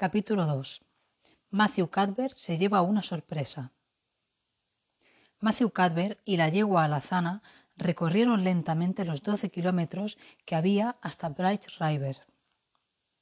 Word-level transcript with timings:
Capítulo 0.00 0.46
2. 0.46 0.80
Matthew 1.50 1.88
Cadver 1.90 2.32
se 2.36 2.56
lleva 2.56 2.82
una 2.82 3.02
sorpresa. 3.02 3.72
Matthew 5.40 5.70
Cadver 5.70 6.20
y 6.24 6.36
la 6.36 6.48
yegua 6.48 6.84
alazana 6.84 7.42
recorrieron 7.76 8.44
lentamente 8.44 9.04
los 9.04 9.24
doce 9.24 9.50
kilómetros 9.50 10.16
que 10.46 10.54
había 10.54 10.98
hasta 11.02 11.30
Bright 11.30 11.64
River. 11.80 12.28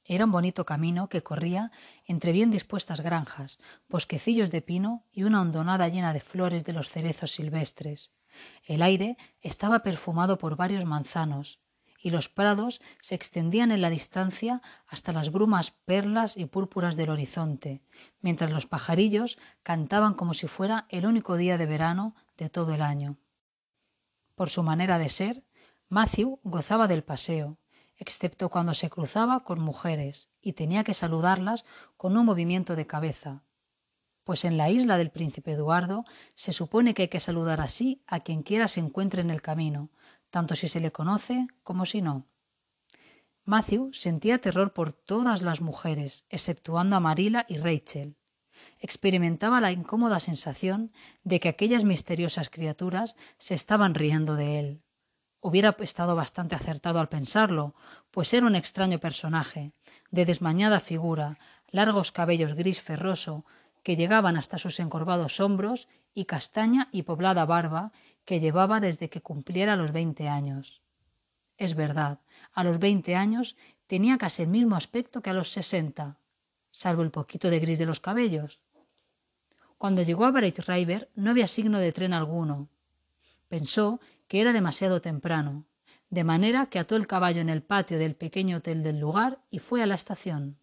Era 0.05 0.25
un 0.25 0.31
bonito 0.31 0.67
camino 0.67 1.09
que 1.09 1.23
corría 1.23 1.71
entre 2.05 2.31
bien 2.31 2.51
dispuestas 2.51 3.01
granjas, 3.01 3.57
bosquecillos 3.89 4.51
de 4.51 4.61
pino 4.61 5.03
y 5.11 5.23
una 5.23 5.41
hondonada 5.41 5.87
llena 5.87 6.13
de 6.13 6.21
flores 6.21 6.63
de 6.63 6.73
los 6.73 6.89
cerezos 6.89 7.31
silvestres. 7.31 8.11
El 8.63 8.83
aire 8.83 9.17
estaba 9.41 9.79
perfumado 9.79 10.37
por 10.37 10.55
varios 10.55 10.85
manzanos, 10.85 11.59
y 12.07 12.09
los 12.09 12.29
prados 12.29 12.79
se 13.01 13.15
extendían 13.15 13.69
en 13.69 13.81
la 13.81 13.89
distancia 13.89 14.61
hasta 14.87 15.11
las 15.11 15.29
brumas 15.29 15.71
perlas 15.71 16.37
y 16.37 16.45
púrpuras 16.45 16.95
del 16.95 17.09
horizonte, 17.09 17.81
mientras 18.21 18.49
los 18.49 18.65
pajarillos 18.65 19.37
cantaban 19.61 20.13
como 20.13 20.33
si 20.33 20.47
fuera 20.47 20.85
el 20.87 21.05
único 21.05 21.35
día 21.35 21.57
de 21.57 21.65
verano 21.65 22.15
de 22.37 22.49
todo 22.49 22.73
el 22.73 22.81
año. 22.81 23.17
Por 24.35 24.49
su 24.49 24.63
manera 24.63 24.97
de 24.99 25.09
ser, 25.09 25.43
Matthew 25.89 26.39
gozaba 26.43 26.87
del 26.87 27.03
paseo, 27.03 27.57
excepto 27.97 28.47
cuando 28.47 28.73
se 28.73 28.89
cruzaba 28.89 29.43
con 29.43 29.59
mujeres 29.59 30.29
y 30.39 30.53
tenía 30.53 30.85
que 30.85 30.93
saludarlas 30.93 31.65
con 31.97 32.15
un 32.15 32.25
movimiento 32.25 32.77
de 32.77 32.87
cabeza, 32.87 33.43
pues 34.23 34.45
en 34.45 34.55
la 34.55 34.69
isla 34.69 34.97
del 34.97 35.11
príncipe 35.11 35.51
Eduardo 35.51 36.05
se 36.35 36.53
supone 36.53 36.93
que 36.93 37.01
hay 37.01 37.07
que 37.09 37.19
saludar 37.19 37.59
así 37.59 38.01
a 38.07 38.21
quien 38.21 38.43
quiera 38.43 38.69
se 38.69 38.79
encuentre 38.79 39.21
en 39.21 39.29
el 39.29 39.41
camino, 39.41 39.89
tanto 40.29 40.55
si 40.55 40.67
se 40.67 40.79
le 40.79 40.91
conoce 40.91 41.47
como 41.63 41.85
si 41.85 42.01
no. 42.01 42.27
Matthew 43.45 43.93
sentía 43.93 44.39
terror 44.39 44.73
por 44.73 44.91
todas 44.91 45.41
las 45.41 45.61
mujeres, 45.61 46.25
exceptuando 46.29 46.97
a 46.97 46.99
Marila 46.99 47.45
y 47.47 47.57
Rachel. 47.57 48.17
Experimentaba 48.79 49.61
la 49.61 49.71
incómoda 49.71 50.19
sensación 50.19 50.91
de 51.23 51.39
que 51.39 51.49
aquellas 51.49 51.83
misteriosas 51.83 52.49
criaturas 52.49 53.15
se 53.37 53.53
estaban 53.53 53.95
riendo 53.95 54.35
de 54.35 54.59
él. 54.59 54.81
Hubiera 55.39 55.77
estado 55.79 56.15
bastante 56.15 56.55
acertado 56.55 56.99
al 56.99 57.07
pensarlo, 57.07 57.75
pues 58.11 58.33
era 58.33 58.45
un 58.45 58.55
extraño 58.55 58.99
personaje, 58.99 59.71
de 60.11 60.25
desmañada 60.25 60.79
figura, 60.79 61.39
largos 61.69 62.11
cabellos 62.11 62.53
gris 62.53 62.81
ferroso 62.81 63.45
que 63.83 63.95
llegaban 63.95 64.35
hasta 64.35 64.57
sus 64.57 64.79
encorvados 64.81 65.39
hombros 65.39 65.87
y 66.13 66.25
castaña 66.25 66.89
y 66.91 67.03
poblada 67.03 67.45
barba 67.45 67.93
que 68.27 68.41
llevaba 68.41 68.81
desde 68.81 69.09
que 69.09 69.21
cumpliera 69.21 69.77
los 69.77 69.93
veinte 69.93 70.27
años. 70.27 70.81
Es 71.57 71.75
verdad, 71.75 72.19
a 72.51 72.65
los 72.65 72.77
veinte 72.77 73.15
años 73.15 73.55
tenía 73.87 74.17
casi 74.17 74.41
el 74.41 74.49
mismo 74.49 74.75
aspecto 74.75 75.21
que 75.21 75.29
a 75.29 75.33
los 75.33 75.49
sesenta, 75.49 76.19
salvo 76.71 77.03
el 77.03 77.09
poquito 77.09 77.49
de 77.49 77.59
gris 77.59 77.79
de 77.79 77.85
los 77.85 78.01
cabellos. 78.01 78.59
Cuando 79.77 80.01
llegó 80.01 80.25
a 80.25 80.31
Bright 80.31 80.59
River 80.59 81.09
no 81.15 81.31
había 81.31 81.47
signo 81.47 81.79
de 81.79 81.93
tren 81.93 82.11
alguno. 82.11 82.67
Pensó 83.47 84.01
que 84.27 84.41
era 84.41 84.51
demasiado 84.51 84.99
temprano, 84.99 85.63
de 86.09 86.25
manera 86.25 86.65
que 86.65 86.79
ató 86.79 86.97
el 86.97 87.07
caballo 87.07 87.39
en 87.39 87.47
el 87.47 87.63
patio 87.63 87.97
del 87.97 88.17
pequeño 88.17 88.57
hotel 88.57 88.83
del 88.83 88.99
lugar 88.99 89.39
y 89.49 89.59
fue 89.59 89.81
a 89.81 89.85
la 89.85 89.95
estación. 89.95 90.57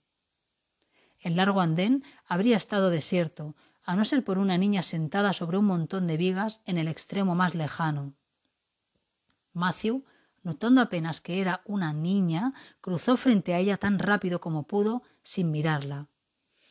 El 1.19 1.37
largo 1.37 1.63
andén 1.63 2.05
habría 2.27 2.59
estado 2.59 2.91
desierto, 2.91 3.57
a 3.85 3.97
no 3.97 4.05
ser 4.05 4.25
por 4.25 4.39
una 4.39 4.59
niña 4.59 4.83
sentada 4.83 5.33
sobre 5.33 5.59
un 5.59 5.67
montón 5.67 6.07
de 6.07 6.17
vigas 6.17 6.63
en 6.65 6.79
el 6.79 6.89
extremo 6.89 7.35
más 7.35 7.55
lejano. 7.55 8.15
Matthew, 9.53 10.05
notando 10.43 10.81
apenas 10.81 11.21
que 11.21 11.41
era 11.41 11.63
una 11.65 11.93
niña, 11.93 12.55
cruzó 12.81 13.17
frente 13.17 13.55
a 13.55 13.59
ella 13.59 13.77
tan 13.77 13.99
rápido 13.99 14.41
como 14.41 14.67
pudo, 14.67 15.03
sin 15.23 15.51
mirarla. 15.51 16.09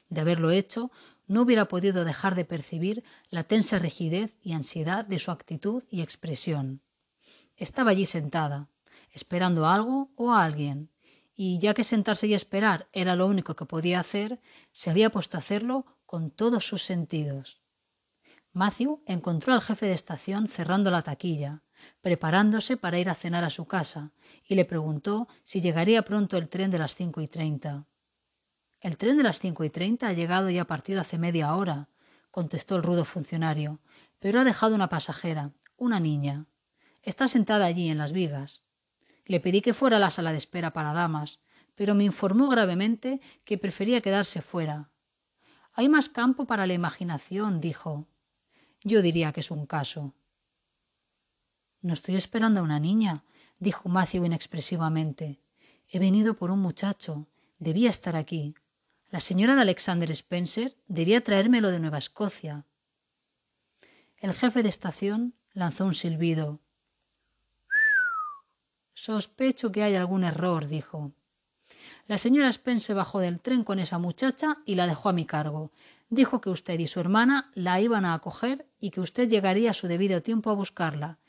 De 0.09 0.21
haberlo 0.21 0.51
hecho, 0.51 0.91
no 1.27 1.41
hubiera 1.41 1.67
podido 1.67 2.03
dejar 2.03 2.35
de 2.35 2.45
percibir 2.45 3.03
la 3.29 3.43
tensa 3.45 3.79
rigidez 3.79 4.37
y 4.41 4.53
ansiedad 4.53 5.05
de 5.05 5.19
su 5.19 5.31
actitud 5.31 5.83
y 5.89 6.01
expresión. 6.01 6.81
Estaba 7.55 7.91
allí 7.91 8.05
sentada, 8.05 8.69
esperando 9.11 9.67
algo 9.67 10.11
o 10.15 10.31
a 10.31 10.43
alguien, 10.43 10.89
y 11.35 11.57
ya 11.59 11.73
que 11.73 11.83
sentarse 11.83 12.27
y 12.27 12.33
esperar 12.33 12.87
era 12.91 13.15
lo 13.15 13.27
único 13.27 13.55
que 13.55 13.65
podía 13.65 13.99
hacer, 13.99 14.39
se 14.71 14.89
había 14.89 15.09
puesto 15.09 15.37
a 15.37 15.39
hacerlo 15.39 15.85
con 16.05 16.31
todos 16.31 16.67
sus 16.67 16.83
sentidos. 16.83 17.61
Matthew 18.51 19.01
encontró 19.07 19.53
al 19.53 19.61
jefe 19.61 19.87
de 19.87 19.93
estación 19.93 20.47
cerrando 20.47 20.91
la 20.91 21.01
taquilla, 21.01 21.63
preparándose 22.01 22.77
para 22.77 22.99
ir 22.99 23.09
a 23.09 23.15
cenar 23.15 23.43
a 23.43 23.49
su 23.49 23.65
casa, 23.65 24.11
y 24.47 24.55
le 24.55 24.65
preguntó 24.65 25.27
si 25.43 25.59
llegaría 25.59 26.03
pronto 26.03 26.37
el 26.37 26.49
tren 26.49 26.69
de 26.69 26.79
las 26.79 26.95
cinco 26.95 27.21
y 27.21 27.27
treinta. 27.27 27.87
El 28.79 28.97
tren 28.97 29.17
de 29.17 29.23
las 29.23 29.39
cinco 29.39 29.63
y 29.63 29.69
treinta 29.69 30.09
ha 30.09 30.13
llegado 30.13 30.49
y 30.49 30.59
ha 30.59 30.65
partido 30.65 31.01
hace 31.01 31.17
media 31.17 31.55
hora, 31.55 31.89
contestó 32.31 32.75
el 32.75 32.83
rudo 32.83 33.05
funcionario, 33.05 33.79
pero 34.19 34.39
ha 34.39 34.43
dejado 34.43 34.75
una 34.75 34.89
pasajera, 34.89 35.51
una 35.75 35.99
niña. 35.99 36.45
Está 37.01 37.27
sentada 37.27 37.65
allí 37.65 37.89
en 37.89 37.97
las 37.97 38.13
vigas. 38.13 38.63
Le 39.25 39.39
pedí 39.39 39.61
que 39.61 39.73
fuera 39.73 39.97
a 39.97 39.99
la 39.99 40.11
sala 40.11 40.31
de 40.31 40.37
espera 40.37 40.73
para 40.73 40.93
damas, 40.93 41.39
pero 41.75 41.95
me 41.95 42.03
informó 42.03 42.49
gravemente 42.49 43.19
que 43.45 43.57
prefería 43.57 44.01
quedarse 44.01 44.41
fuera, 44.41 44.91
hay 45.73 45.89
más 45.89 46.09
campo 46.09 46.45
para 46.45 46.67
la 46.67 46.73
imaginación, 46.73 47.59
dijo. 47.59 48.07
Yo 48.83 49.01
diría 49.01 49.31
que 49.31 49.39
es 49.39 49.49
un 49.49 49.65
caso. 49.65 50.13
No 51.81 51.93
estoy 51.93 52.15
esperando 52.15 52.59
a 52.59 52.63
una 52.63 52.79
niña, 52.79 53.23
dijo 53.59 53.89
Matthew 53.89 54.25
inexpresivamente. 54.25 55.39
He 55.89 55.99
venido 55.99 56.35
por 56.35 56.51
un 56.51 56.59
muchacho. 56.59 57.27
Debía 57.59 57.89
estar 57.89 58.15
aquí. 58.15 58.55
La 59.09 59.19
señora 59.19 59.55
de 59.55 59.61
Alexander 59.61 60.09
Spencer 60.11 60.75
debía 60.87 61.23
traérmelo 61.23 61.71
de 61.71 61.79
Nueva 61.79 61.97
Escocia. 61.97 62.65
El 64.17 64.33
jefe 64.33 64.63
de 64.63 64.69
estación 64.69 65.35
lanzó 65.53 65.85
un 65.85 65.93
silbido. 65.93 66.59
Sospecho 68.93 69.71
que 69.71 69.83
hay 69.83 69.95
algún 69.95 70.23
error, 70.23 70.67
dijo. 70.67 71.13
La 72.07 72.17
señora 72.17 72.51
Spence 72.51 72.93
bajó 72.93 73.19
del 73.19 73.39
tren 73.39 73.63
con 73.63 73.79
esa 73.79 73.97
muchacha 73.97 74.57
y 74.65 74.75
la 74.75 74.87
dejó 74.87 75.09
a 75.09 75.13
mi 75.13 75.25
cargo. 75.25 75.71
Dijo 76.09 76.41
que 76.41 76.49
usted 76.49 76.77
y 76.79 76.87
su 76.87 76.99
hermana 76.99 77.49
la 77.55 77.79
iban 77.79 78.05
a 78.05 78.13
acoger 78.13 78.67
y 78.79 78.91
que 78.91 78.99
usted 78.99 79.29
llegaría 79.29 79.71
a 79.71 79.73
su 79.73 79.87
debido 79.87 80.21
tiempo 80.21 80.49
a 80.49 80.53
buscarla. 80.53 81.19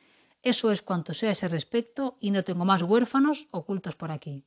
Eso 0.43 0.73
es 0.73 0.83
cuanto 0.83 1.15
sé 1.15 1.29
a 1.29 1.31
ese 1.31 1.49
respecto 1.49 2.19
y 2.21 2.31
no 2.31 2.45
tengo 2.45 2.65
más 2.65 2.83
huérfanos 2.83 3.49
ocultos 3.51 3.95
por 3.97 4.11
aquí. 4.11 4.45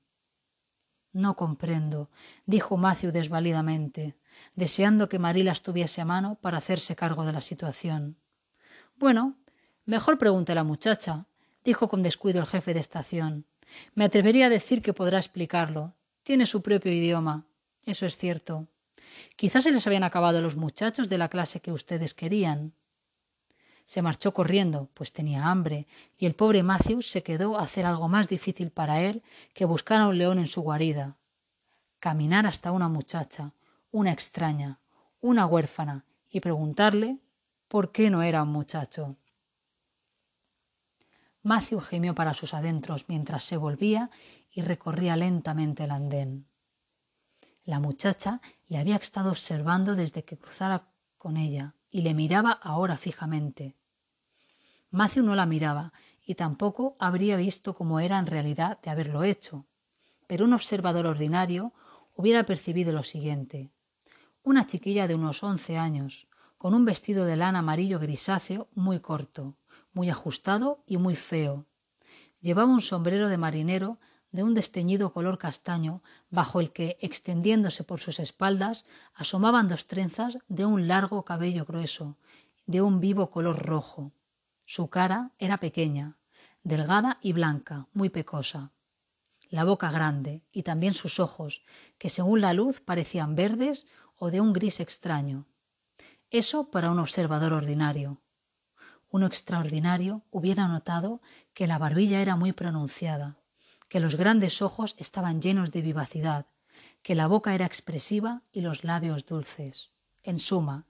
No 1.14 1.36
comprendo, 1.36 2.12
dijo 2.46 2.78
Matthew 2.78 3.12
desvalidamente, 3.12 4.16
deseando 4.54 5.10
que 5.10 5.18
Marila 5.18 5.54
estuviese 5.54 6.02
a 6.02 6.06
mano 6.06 6.38
para 6.42 6.60
hacerse 6.60 6.96
cargo 6.96 7.26
de 7.26 7.34
la 7.34 7.42
situación. 7.42 8.18
Bueno, 8.98 9.38
mejor 9.86 10.20
pregunte 10.20 10.52
a 10.52 10.56
la 10.56 10.64
muchacha, 10.64 11.26
dijo 11.64 11.88
con 11.88 12.04
descuido 12.04 12.42
el 12.42 12.46
jefe 12.46 12.76
de 12.76 12.82
estación. 12.82 13.48
Me 13.96 14.06
atrevería 14.06 14.46
a 14.46 14.50
decir 14.50 14.84
que 14.84 14.94
podrá 14.94 15.18
explicarlo. 15.18 15.96
Tiene 16.28 16.46
su 16.46 16.62
propio 16.62 16.92
idioma. 16.92 17.46
Eso 17.86 18.06
es 18.06 18.18
cierto. 18.18 18.68
Quizás 19.38 19.64
se 19.64 19.72
les 19.72 19.88
habían 19.88 20.04
acabado 20.04 20.42
los 20.42 20.58
muchachos 20.58 21.08
de 21.08 21.18
la 21.18 21.30
clase 21.30 21.62
que 21.62 21.72
ustedes 21.72 22.14
querían. 22.14 22.74
Se 23.86 24.02
marchó 24.02 24.34
corriendo, 24.34 24.90
pues 24.94 25.14
tenía 25.14 25.46
hambre, 25.46 25.88
y 26.18 26.26
el 26.26 26.36
pobre 26.36 26.64
Matthew 26.64 27.02
se 27.02 27.24
quedó 27.24 27.58
a 27.58 27.64
hacer 27.64 27.86
algo 27.86 28.10
más 28.10 28.28
difícil 28.28 28.72
para 28.72 29.02
él 29.04 29.24
que 29.54 29.64
buscar 29.64 30.02
a 30.02 30.08
un 30.08 30.18
león 30.18 30.38
en 30.38 30.48
su 30.48 30.60
guarida. 30.64 31.16
Caminar 32.00 32.46
hasta 32.46 32.74
una 32.74 32.90
muchacha, 32.90 33.54
una 33.92 34.12
extraña, 34.12 34.82
una 35.22 35.46
huérfana, 35.46 36.04
y 36.30 36.42
preguntarle 36.42 37.20
por 37.70 37.94
qué 37.94 38.10
no 38.10 38.22
era 38.22 38.44
un 38.44 38.50
muchacho. 38.50 39.16
Matthew 41.42 41.80
gimió 41.80 42.14
para 42.14 42.34
sus 42.34 42.54
adentros 42.54 43.06
mientras 43.08 43.46
se 43.46 43.56
volvía 43.56 44.10
y 44.58 44.64
recorría 44.64 45.16
lentamente 45.16 45.84
el 45.84 45.92
andén. 45.92 46.48
La 47.64 47.80
muchacha 47.80 48.42
le 48.68 48.80
había 48.80 48.96
estado 48.96 49.30
observando 49.30 49.96
desde 49.96 50.26
que 50.26 50.40
cruzara 50.40 50.90
con 51.20 51.38
ella 51.38 51.76
y 51.92 52.02
le 52.02 52.16
miraba 52.16 52.54
ahora 52.54 52.98
fijamente. 52.98 53.76
Matthew 54.90 55.22
no 55.22 55.36
la 55.36 55.46
miraba 55.46 55.94
y 56.26 56.34
tampoco 56.34 56.96
habría 56.98 57.36
visto 57.38 57.76
cómo 57.76 58.00
era 58.00 58.18
en 58.18 58.26
realidad 58.26 58.82
de 58.82 58.90
haberlo 58.90 59.24
hecho, 59.24 59.68
pero 60.26 60.46
un 60.46 60.54
observador 60.54 61.06
ordinario 61.06 61.72
hubiera 62.16 62.44
percibido 62.44 62.92
lo 62.92 63.04
siguiente. 63.04 63.70
Una 64.42 64.66
chiquilla 64.66 65.06
de 65.06 65.14
unos 65.14 65.44
once 65.44 65.78
años, 65.78 66.28
con 66.58 66.74
un 66.74 66.84
vestido 66.84 67.26
de 67.26 67.36
lana 67.36 67.60
amarillo 67.60 68.00
grisáceo 68.00 68.70
muy 68.74 69.02
corto, 69.02 69.56
muy 69.94 70.10
ajustado 70.10 70.84
y 70.88 70.98
muy 70.98 71.16
feo. 71.16 71.68
Llevaba 72.42 72.72
un 72.72 72.82
sombrero 72.82 73.30
de 73.30 73.38
marinero 73.38 74.00
de 74.38 74.44
un 74.44 74.54
desteñido 74.54 75.14
color 75.14 75.40
castaño, 75.40 76.04
bajo 76.30 76.60
el 76.60 76.72
que, 76.72 77.00
extendiéndose 77.02 77.84
por 77.84 78.00
sus 78.00 78.20
espaldas, 78.20 78.86
asomaban 79.16 79.68
dos 79.68 79.88
trenzas 79.88 80.38
de 80.48 80.64
un 80.64 80.88
largo 80.88 81.26
cabello 81.26 81.66
grueso, 81.66 82.18
de 82.68 82.84
un 82.84 83.00
vivo 83.00 83.32
color 83.32 83.66
rojo. 83.66 84.12
Su 84.64 84.92
cara 84.92 85.32
era 85.40 85.58
pequeña, 85.58 86.18
delgada 86.62 87.18
y 87.20 87.34
blanca, 87.34 87.88
muy 87.94 88.10
pecosa. 88.10 88.74
la 89.50 89.64
boca 89.64 89.90
grande 89.90 90.44
y 90.52 90.62
también 90.62 90.94
sus 90.94 91.20
ojos, 91.20 91.64
que 91.98 92.12
según 92.12 92.40
la 92.42 92.54
luz 92.54 92.80
parecían 92.80 93.34
verdes 93.34 93.88
o 94.18 94.30
de 94.30 94.40
un 94.40 94.54
gris 94.54 94.80
extraño. 94.80 95.48
Eso 96.30 96.70
para 96.70 96.92
un 96.92 97.00
observador 97.00 97.54
ordinario. 97.54 98.22
Uno 99.10 99.26
extraordinario 99.26 100.22
hubiera 100.30 100.68
notado 100.68 101.22
que 101.56 101.66
la 101.66 101.80
barbilla 101.80 102.22
era 102.22 102.36
muy 102.36 102.52
pronunciada, 102.52 103.38
que 103.90 104.00
los 104.00 104.16
grandes 104.16 104.62
ojos 104.62 104.96
estaban 104.98 105.42
llenos 105.42 105.72
de 105.72 105.82
vivacidad, 105.82 106.48
que 107.02 107.16
la 107.16 107.28
boca 107.28 107.54
era 107.54 107.66
expresiva 107.66 108.42
y 108.52 108.62
los 108.62 108.84
labios 108.84 109.26
dulces. 109.26 109.92
En 110.24 110.40
suma, 110.40 110.86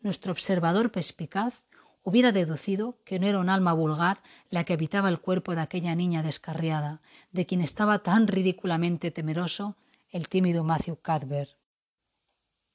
nuestro 0.00 0.32
observador 0.32 0.92
perspicaz 0.92 1.64
hubiera 2.02 2.32
deducido 2.32 2.98
que 3.04 3.18
no 3.18 3.26
era 3.26 3.40
un 3.40 3.50
alma 3.50 3.72
vulgar 3.72 4.22
la 4.50 4.64
que 4.64 4.72
habitaba 4.72 5.08
el 5.08 5.20
cuerpo 5.20 5.54
de 5.54 5.60
aquella 5.60 5.94
niña 5.94 6.22
descarriada, 6.22 7.02
de 7.32 7.44
quien 7.44 7.60
estaba 7.60 7.98
tan 8.00 8.28
ridículamente 8.28 9.10
temeroso 9.10 9.76
el 10.10 10.28
tímido 10.28 10.64
Matthew 10.64 11.00
Cadver. 11.02 11.58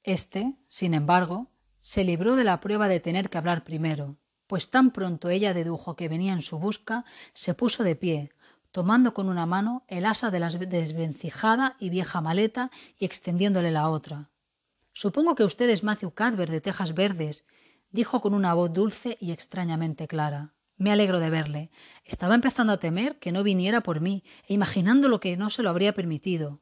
Este, 0.02 0.54
sin 0.68 0.94
embargo, 0.94 1.50
se 1.80 2.04
libró 2.04 2.36
de 2.36 2.44
la 2.44 2.60
prueba 2.60 2.88
de 2.88 3.00
tener 3.00 3.30
que 3.30 3.38
hablar 3.38 3.64
primero, 3.64 4.16
pues 4.46 4.70
tan 4.70 4.90
pronto 4.90 5.30
ella 5.30 5.54
dedujo 5.54 5.96
que 5.96 6.08
venía 6.08 6.32
en 6.32 6.42
su 6.42 6.58
busca, 6.58 7.04
se 7.32 7.54
puso 7.54 7.82
de 7.82 7.96
pie, 7.96 8.30
tomando 8.74 9.14
con 9.14 9.28
una 9.28 9.46
mano 9.46 9.84
el 9.86 10.04
asa 10.04 10.32
de 10.32 10.40
la 10.40 10.50
desvencijada 10.50 11.76
y 11.78 11.90
vieja 11.90 12.20
maleta 12.20 12.72
y 12.98 13.04
extendiéndole 13.04 13.70
la 13.70 13.88
otra. 13.88 14.30
Supongo 14.92 15.36
que 15.36 15.44
usted 15.44 15.70
es 15.70 15.84
Matthew 15.84 16.10
Cadver 16.10 16.50
de 16.50 16.60
Tejas 16.60 16.92
Verdes, 16.92 17.44
dijo 17.92 18.20
con 18.20 18.34
una 18.34 18.52
voz 18.52 18.72
dulce 18.72 19.16
y 19.20 19.30
extrañamente 19.30 20.08
clara. 20.08 20.54
Me 20.76 20.90
alegro 20.90 21.20
de 21.20 21.30
verle. 21.30 21.70
Estaba 22.04 22.34
empezando 22.34 22.72
a 22.72 22.80
temer 22.80 23.20
que 23.20 23.30
no 23.30 23.44
viniera 23.44 23.80
por 23.80 24.00
mí, 24.00 24.24
e 24.48 24.54
imaginando 24.54 25.08
lo 25.08 25.20
que 25.20 25.36
no 25.36 25.50
se 25.50 25.62
lo 25.62 25.70
habría 25.70 25.94
permitido. 25.94 26.60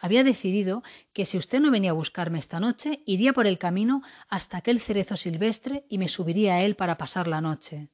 Había 0.00 0.24
decidido 0.24 0.82
que 1.12 1.26
si 1.26 1.38
usted 1.38 1.60
no 1.60 1.70
venía 1.70 1.90
a 1.90 1.94
buscarme 1.94 2.40
esta 2.40 2.58
noche, 2.58 3.04
iría 3.06 3.32
por 3.32 3.46
el 3.46 3.58
camino 3.58 4.02
hasta 4.28 4.56
aquel 4.56 4.80
cerezo 4.80 5.14
silvestre 5.14 5.86
y 5.88 5.98
me 5.98 6.08
subiría 6.08 6.54
a 6.54 6.62
él 6.62 6.74
para 6.74 6.98
pasar 6.98 7.28
la 7.28 7.40
noche. 7.40 7.88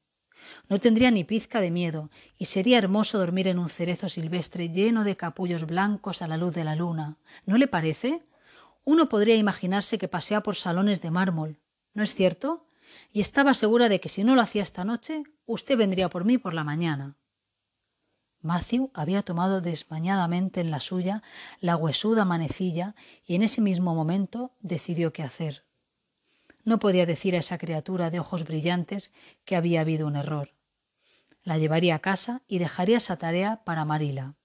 No 0.69 0.79
tendría 0.79 1.11
ni 1.11 1.23
pizca 1.23 1.61
de 1.61 1.71
miedo, 1.71 2.09
y 2.37 2.45
sería 2.45 2.77
hermoso 2.77 3.17
dormir 3.17 3.47
en 3.47 3.59
un 3.59 3.69
cerezo 3.69 4.09
silvestre 4.09 4.69
lleno 4.69 5.03
de 5.03 5.17
capullos 5.17 5.65
blancos 5.65 6.21
a 6.21 6.27
la 6.27 6.37
luz 6.37 6.53
de 6.53 6.63
la 6.63 6.75
luna. 6.75 7.17
¿No 7.45 7.57
le 7.57 7.67
parece? 7.67 8.23
Uno 8.83 9.09
podría 9.09 9.35
imaginarse 9.35 9.97
que 9.97 10.07
pasea 10.07 10.41
por 10.41 10.55
salones 10.55 11.01
de 11.01 11.11
mármol. 11.11 11.59
¿No 11.93 12.03
es 12.03 12.13
cierto? 12.13 12.65
Y 13.11 13.21
estaba 13.21 13.53
segura 13.53 13.89
de 13.89 13.99
que 13.99 14.09
si 14.09 14.23
no 14.23 14.35
lo 14.35 14.41
hacía 14.41 14.63
esta 14.63 14.85
noche, 14.85 15.23
usted 15.45 15.77
vendría 15.77 16.09
por 16.09 16.25
mí 16.25 16.37
por 16.37 16.53
la 16.53 16.63
mañana. 16.63 17.17
Matthew 18.41 18.91
había 18.93 19.23
tomado 19.23 19.61
desmañadamente 19.61 20.61
en 20.61 20.71
la 20.71 20.79
suya 20.79 21.21
la 21.59 21.75
huesuda 21.75 22.23
manecilla 22.23 22.95
y 23.25 23.35
en 23.35 23.43
ese 23.43 23.61
mismo 23.61 23.93
momento 23.93 24.51
decidió 24.61 25.11
qué 25.11 25.23
hacer. 25.23 25.66
No 26.67 26.79
podía 26.79 27.05
decir 27.05 27.33
a 27.33 27.39
esa 27.39 27.57
criatura 27.57 28.09
de 28.09 28.19
ojos 28.19 28.43
brillantes 28.43 29.13
que 29.45 29.55
había 29.55 29.79
habido 29.79 30.05
un 30.05 30.17
error. 30.17 30.51
La 31.43 31.57
llevaría 31.57 31.95
a 31.95 31.99
casa 31.99 32.41
y 32.45 32.59
dejaría 32.59 32.97
esa 32.97 33.15
tarea 33.15 33.63
para 33.63 33.85
Marila. 33.85 34.35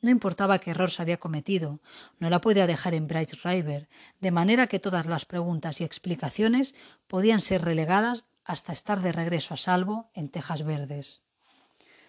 No 0.00 0.08
importaba 0.08 0.60
qué 0.60 0.70
error 0.70 0.90
se 0.90 1.02
había 1.02 1.18
cometido, 1.18 1.80
no 2.20 2.30
la 2.30 2.40
podía 2.40 2.66
dejar 2.66 2.94
en 2.94 3.06
Bright 3.06 3.34
River, 3.44 3.90
de 4.18 4.30
manera 4.30 4.66
que 4.66 4.78
todas 4.78 5.04
las 5.04 5.26
preguntas 5.26 5.82
y 5.82 5.84
explicaciones 5.84 6.74
podían 7.06 7.42
ser 7.42 7.60
relegadas 7.60 8.24
hasta 8.46 8.72
estar 8.72 9.02
de 9.02 9.12
regreso 9.12 9.52
a 9.52 9.58
salvo 9.58 10.08
en 10.14 10.30
Tejas 10.30 10.62
Verdes. 10.62 11.20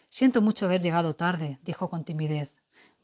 Siento 0.09 0.41
mucho 0.41 0.67
haber 0.67 0.81
llegado 0.81 1.17
tarde, 1.17 1.59
dijo 1.63 1.89
con 1.89 2.05
timidez. 2.05 2.53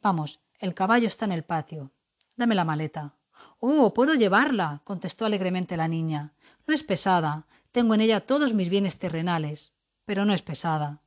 Vamos, 0.02 0.40
el 0.60 0.74
caballo 0.74 1.08
está 1.08 1.26
en 1.26 1.34
el 1.34 1.44
patio. 1.44 1.92
Dame 2.38 2.56
la 2.56 2.64
maleta. 2.64 3.18
Oh, 3.60 3.94
puedo 3.94 4.14
llevarla, 4.14 4.80
contestó 4.86 5.26
alegremente 5.26 5.76
la 5.76 5.90
niña. 5.90 6.32
No 6.68 6.74
es 6.74 6.84
pesada. 6.84 7.46
Tengo 7.72 7.94
en 7.94 8.02
ella 8.02 8.26
todos 8.26 8.54
mis 8.54 8.70
bienes 8.70 8.98
terrenales, 8.98 9.74
pero 10.06 10.26
no 10.26 10.34
es 10.34 10.42
pesada. 10.42 11.02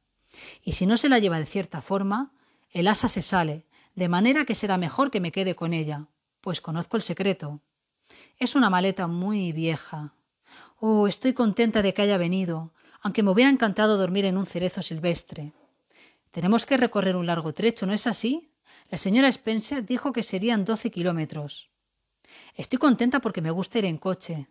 Y 0.62 0.72
si 0.72 0.87
no 0.87 0.96
se 0.96 1.08
la 1.08 1.19
lleva 1.19 1.38
de 1.38 1.46
cierta 1.46 1.81
forma, 1.81 2.32
el 2.70 2.88
asa 2.88 3.08
se 3.08 3.22
sale, 3.22 3.64
de 3.94 4.08
manera 4.08 4.44
que 4.44 4.55
será 4.55 4.76
mejor 4.76 5.10
que 5.10 5.20
me 5.20 5.32
quede 5.32 5.56
con 5.56 5.72
ella, 5.72 6.06
pues 6.40 6.60
conozco 6.60 6.96
el 6.96 7.02
secreto. 7.02 7.60
Es 8.38 8.55
una 8.55 8.70
maleta 8.70 9.06
muy 9.06 9.52
vieja. 9.52 10.14
Oh, 10.78 11.08
estoy 11.08 11.32
contenta 11.32 11.82
de 11.82 11.94
que 11.94 12.02
haya 12.02 12.19
venido, 12.19 12.72
aunque 13.00 13.22
me 13.22 13.31
hubiera 13.31 13.50
encantado 13.50 13.96
dormir 13.96 14.25
en 14.25 14.37
un 14.37 14.46
cerezo 14.46 14.82
silvestre. 14.82 15.52
Tenemos 16.31 16.66
que 16.66 16.76
recorrer 16.76 17.16
un 17.16 17.26
largo 17.26 17.52
trecho, 17.52 17.87
¿no 17.87 17.93
es 17.93 18.06
así? 18.06 18.50
La 18.90 18.99
señora 18.99 19.28
Spencer 19.28 19.84
dijo 19.84 20.12
que 20.12 20.22
serían 20.22 20.64
doce 20.64 20.90
kilómetros. 20.90 21.70
Estoy 22.55 22.78
contenta 22.78 23.20
porque 23.20 23.40
me 23.40 23.50
gusta 23.50 23.78
ir 23.78 23.87
en 23.87 23.99
coche. 23.99 24.46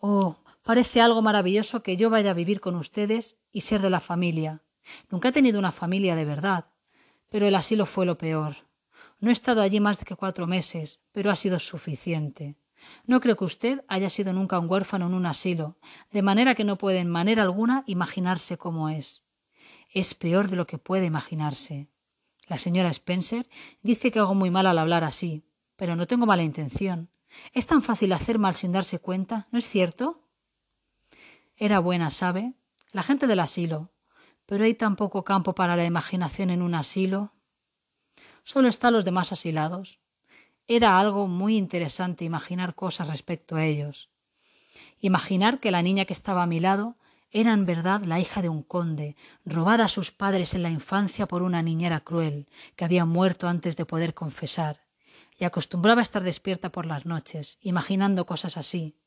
Oh, 0.00 0.36
parece 0.62 1.00
algo 1.00 1.22
maravilloso 1.22 1.82
que 1.82 1.96
yo 1.96 2.10
vaya 2.10 2.30
a 2.30 2.34
vivir 2.34 2.60
con 2.60 2.76
ustedes 2.76 3.38
y 3.50 3.62
ser 3.62 3.82
de 3.82 3.90
la 3.90 4.00
familia. 4.00 4.62
Nunca 5.10 5.28
he 5.28 5.32
tenido 5.32 5.58
una 5.58 5.72
familia 5.72 6.14
de 6.14 6.24
verdad, 6.24 6.66
pero 7.28 7.46
el 7.46 7.54
asilo 7.54 7.84
fue 7.84 8.06
lo 8.06 8.16
peor. 8.16 8.56
No 9.20 9.30
he 9.30 9.32
estado 9.32 9.60
allí 9.60 9.80
más 9.80 9.98
de 9.98 10.04
que 10.04 10.16
cuatro 10.16 10.46
meses, 10.46 11.00
pero 11.12 11.30
ha 11.30 11.36
sido 11.36 11.58
suficiente. 11.58 12.56
No 13.06 13.20
creo 13.20 13.36
que 13.36 13.44
usted 13.44 13.84
haya 13.88 14.08
sido 14.08 14.32
nunca 14.32 14.58
un 14.60 14.70
huérfano 14.70 15.06
en 15.06 15.14
un 15.14 15.26
asilo, 15.26 15.76
de 16.12 16.22
manera 16.22 16.54
que 16.54 16.64
no 16.64 16.76
puede 16.76 17.00
en 17.00 17.10
manera 17.10 17.42
alguna 17.42 17.82
imaginarse 17.86 18.56
cómo 18.56 18.88
es. 18.88 19.24
Es 19.92 20.14
peor 20.14 20.48
de 20.48 20.56
lo 20.56 20.66
que 20.66 20.78
puede 20.78 21.06
imaginarse. 21.06 21.88
La 22.46 22.58
señora 22.58 22.90
Spencer 22.90 23.48
dice 23.82 24.12
que 24.12 24.20
hago 24.20 24.34
muy 24.34 24.50
mal 24.50 24.66
al 24.66 24.78
hablar 24.78 25.02
así, 25.02 25.44
pero 25.76 25.96
no 25.96 26.06
tengo 26.06 26.24
mala 26.24 26.44
intención. 26.44 27.10
Es 27.52 27.66
tan 27.66 27.82
fácil 27.82 28.12
hacer 28.12 28.38
mal 28.38 28.54
sin 28.54 28.72
darse 28.72 28.98
cuenta, 28.98 29.48
¿no 29.50 29.58
es 29.58 29.66
cierto? 29.66 30.22
Era 31.56 31.78
buena, 31.80 32.10
¿sabe? 32.10 32.54
La 32.92 33.02
gente 33.02 33.26
del 33.26 33.40
asilo. 33.40 33.90
Pero 34.46 34.64
hay 34.64 34.74
tan 34.74 34.96
poco 34.96 35.24
campo 35.24 35.54
para 35.54 35.76
la 35.76 35.84
imaginación 35.84 36.50
en 36.50 36.62
un 36.62 36.74
asilo. 36.74 37.32
Solo 38.44 38.68
están 38.68 38.94
los 38.94 39.04
demás 39.04 39.32
asilados. 39.32 40.00
Era 40.66 40.98
algo 40.98 41.26
muy 41.26 41.56
interesante 41.56 42.24
imaginar 42.24 42.74
cosas 42.74 43.08
respecto 43.08 43.56
a 43.56 43.64
ellos. 43.64 44.10
Imaginar 45.00 45.60
que 45.60 45.70
la 45.70 45.82
niña 45.82 46.04
que 46.04 46.12
estaba 46.12 46.42
a 46.42 46.46
mi 46.46 46.60
lado 46.60 46.96
era 47.30 47.52
en 47.52 47.66
verdad 47.66 48.02
la 48.02 48.20
hija 48.20 48.40
de 48.40 48.48
un 48.48 48.62
conde, 48.62 49.16
robada 49.44 49.84
a 49.84 49.88
sus 49.88 50.12
padres 50.12 50.54
en 50.54 50.62
la 50.62 50.70
infancia 50.70 51.26
por 51.26 51.42
una 51.42 51.62
niñera 51.62 52.00
cruel, 52.00 52.48
que 52.74 52.84
había 52.84 53.04
muerto 53.04 53.48
antes 53.48 53.76
de 53.76 53.84
poder 53.84 54.14
confesar, 54.14 54.87
y 55.38 55.44
acostumbraba 55.44 56.00
a 56.00 56.02
estar 56.02 56.22
despierta 56.22 56.70
por 56.70 56.84
las 56.84 57.06
noches, 57.06 57.58
imaginando 57.60 58.26
cosas 58.26 58.56
así, 58.56 58.98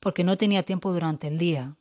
porque 0.00 0.24
no 0.24 0.36
tenía 0.36 0.64
tiempo 0.64 0.92
durante 0.92 1.28
el 1.28 1.38
día. 1.38 1.76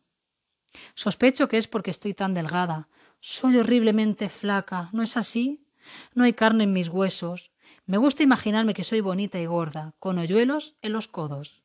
Sospecho 0.93 1.47
que 1.47 1.57
es 1.57 1.67
porque 1.67 1.91
estoy 1.91 2.13
tan 2.13 2.33
delgada. 2.33 2.87
Soy 3.19 3.57
horriblemente 3.57 4.29
flaca, 4.29 4.89
¿no 4.93 5.01
es 5.01 5.17
así? 5.17 5.65
No 6.13 6.23
hay 6.23 6.33
carne 6.33 6.65
en 6.65 6.73
mis 6.73 6.89
huesos. 6.89 7.51
Me 7.87 7.97
gusta 7.97 8.21
imaginarme 8.21 8.75
que 8.75 8.83
soy 8.83 9.01
bonita 9.01 9.39
y 9.39 9.47
gorda, 9.47 9.95
con 9.97 10.19
hoyuelos 10.19 10.77
en 10.83 10.93
los 10.93 11.07
codos. 11.07 11.63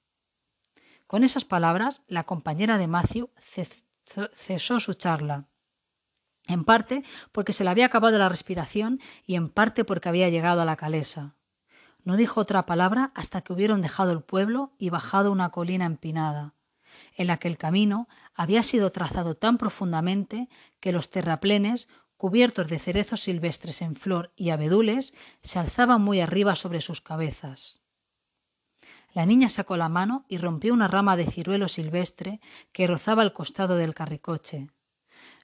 Con 1.06 1.22
esas 1.22 1.44
palabras, 1.44 2.02
la 2.06 2.24
compañera 2.24 2.78
de 2.78 2.86
Matthew 2.86 3.30
cesó 4.32 4.80
su 4.80 4.94
charla. 4.94 5.48
En 6.46 6.64
parte 6.64 7.04
porque 7.32 7.52
se 7.52 7.64
le 7.64 7.70
había 7.70 7.86
acabado 7.86 8.18
la 8.18 8.28
respiración 8.28 9.00
y 9.26 9.34
en 9.34 9.50
parte 9.50 9.84
porque 9.84 10.08
había 10.08 10.30
llegado 10.30 10.62
a 10.62 10.64
la 10.64 10.76
calesa. 10.76 11.36
No 12.04 12.16
dijo 12.16 12.40
otra 12.40 12.66
palabra 12.66 13.12
hasta 13.14 13.40
que 13.40 13.52
hubieron 13.52 13.80
dejado 13.80 14.12
el 14.12 14.22
pueblo 14.22 14.72
y 14.78 14.90
bajado 14.90 15.32
una 15.32 15.50
colina 15.50 15.86
empinada, 15.86 16.54
en 17.16 17.26
la 17.26 17.38
que 17.38 17.48
el 17.48 17.56
camino 17.56 18.08
había 18.34 18.62
sido 18.62 18.92
trazado 18.92 19.36
tan 19.36 19.56
profundamente 19.56 20.48
que 20.80 20.92
los 20.92 21.10
terraplenes, 21.10 21.88
cubiertos 22.18 22.68
de 22.68 22.78
cerezos 22.78 23.22
silvestres 23.22 23.80
en 23.80 23.96
flor 23.96 24.32
y 24.36 24.50
abedules, 24.50 25.14
se 25.40 25.58
alzaban 25.58 26.02
muy 26.02 26.20
arriba 26.20 26.56
sobre 26.56 26.80
sus 26.80 27.00
cabezas. 27.00 27.80
La 29.14 29.24
niña 29.26 29.48
sacó 29.48 29.76
la 29.76 29.88
mano 29.88 30.24
y 30.28 30.38
rompió 30.38 30.74
una 30.74 30.88
rama 30.88 31.16
de 31.16 31.24
ciruelo 31.24 31.68
silvestre 31.68 32.40
que 32.72 32.86
rozaba 32.86 33.22
el 33.22 33.32
costado 33.32 33.76
del 33.76 33.94
carricoche. 33.94 34.68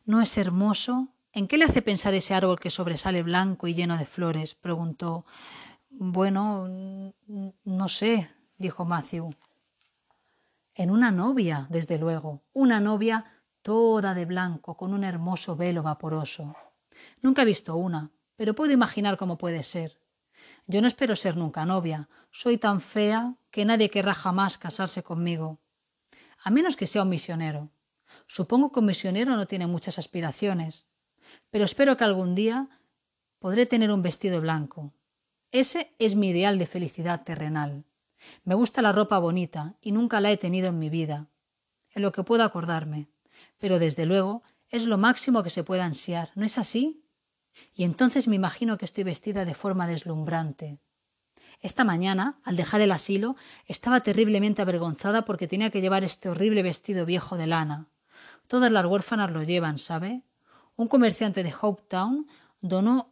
¿No 0.04 0.20
es 0.20 0.36
hermoso? 0.36 1.08
¿En 1.32 1.46
qué 1.46 1.56
le 1.56 1.64
hace 1.64 1.80
pensar 1.80 2.12
ese 2.14 2.34
árbol 2.34 2.58
que 2.58 2.70
sobresale 2.70 3.22
blanco 3.22 3.68
y 3.68 3.74
lleno 3.74 3.96
de 3.96 4.06
flores? 4.06 4.56
preguntó. 4.56 5.24
Bueno, 6.02 6.66
no 7.64 7.88
sé, 7.90 8.30
dijo 8.56 8.86
Matthew. 8.86 9.34
En 10.74 10.90
una 10.90 11.10
novia, 11.10 11.66
desde 11.68 11.98
luego, 11.98 12.40
una 12.54 12.80
novia 12.80 13.26
toda 13.60 14.14
de 14.14 14.24
blanco, 14.24 14.78
con 14.78 14.94
un 14.94 15.04
hermoso 15.04 15.56
velo 15.56 15.82
vaporoso. 15.82 16.56
Nunca 17.20 17.42
he 17.42 17.44
visto 17.44 17.76
una, 17.76 18.10
pero 18.36 18.54
puedo 18.54 18.72
imaginar 18.72 19.18
cómo 19.18 19.36
puede 19.36 19.62
ser. 19.62 20.00
Yo 20.66 20.80
no 20.80 20.86
espero 20.86 21.14
ser 21.16 21.36
nunca 21.36 21.66
novia. 21.66 22.08
Soy 22.30 22.56
tan 22.56 22.80
fea 22.80 23.34
que 23.50 23.66
nadie 23.66 23.90
querrá 23.90 24.14
jamás 24.14 24.56
casarse 24.56 25.02
conmigo. 25.02 25.58
A 26.42 26.48
menos 26.50 26.76
que 26.76 26.86
sea 26.86 27.02
un 27.02 27.10
misionero. 27.10 27.68
Supongo 28.26 28.72
que 28.72 28.80
un 28.80 28.86
misionero 28.86 29.36
no 29.36 29.46
tiene 29.46 29.66
muchas 29.66 29.98
aspiraciones. 29.98 30.86
Pero 31.50 31.66
espero 31.66 31.98
que 31.98 32.04
algún 32.04 32.34
día 32.34 32.70
podré 33.38 33.66
tener 33.66 33.90
un 33.90 34.00
vestido 34.00 34.40
blanco. 34.40 34.94
Ese 35.52 35.92
es 35.98 36.14
mi 36.14 36.28
ideal 36.28 36.58
de 36.58 36.66
felicidad 36.66 37.24
terrenal. 37.24 37.84
Me 38.44 38.54
gusta 38.54 38.82
la 38.82 38.92
ropa 38.92 39.18
bonita 39.18 39.74
y 39.80 39.90
nunca 39.90 40.20
la 40.20 40.30
he 40.30 40.36
tenido 40.36 40.68
en 40.68 40.78
mi 40.78 40.90
vida, 40.90 41.28
en 41.92 42.02
lo 42.02 42.12
que 42.12 42.22
puedo 42.22 42.44
acordarme. 42.44 43.08
Pero 43.58 43.78
desde 43.78 44.06
luego 44.06 44.42
es 44.68 44.86
lo 44.86 44.96
máximo 44.96 45.42
que 45.42 45.50
se 45.50 45.64
puede 45.64 45.82
ansiar, 45.82 46.30
¿no 46.36 46.44
es 46.44 46.56
así? 46.56 47.04
Y 47.74 47.82
entonces 47.82 48.28
me 48.28 48.36
imagino 48.36 48.78
que 48.78 48.84
estoy 48.84 49.02
vestida 49.02 49.44
de 49.44 49.54
forma 49.54 49.88
deslumbrante. 49.88 50.78
Esta 51.60 51.82
mañana, 51.82 52.38
al 52.44 52.56
dejar 52.56 52.80
el 52.80 52.92
asilo, 52.92 53.34
estaba 53.66 54.00
terriblemente 54.00 54.62
avergonzada 54.62 55.24
porque 55.24 55.48
tenía 55.48 55.70
que 55.70 55.80
llevar 55.80 56.04
este 56.04 56.28
horrible 56.28 56.62
vestido 56.62 57.04
viejo 57.04 57.36
de 57.36 57.48
lana. 57.48 57.88
Todas 58.46 58.70
las 58.70 58.86
huérfanas 58.86 59.32
lo 59.32 59.42
llevan, 59.42 59.78
¿sabe? 59.78 60.22
Un 60.76 60.86
comerciante 60.86 61.42
de 61.42 61.52
Hopetown 61.60 62.28
donó 62.60 63.09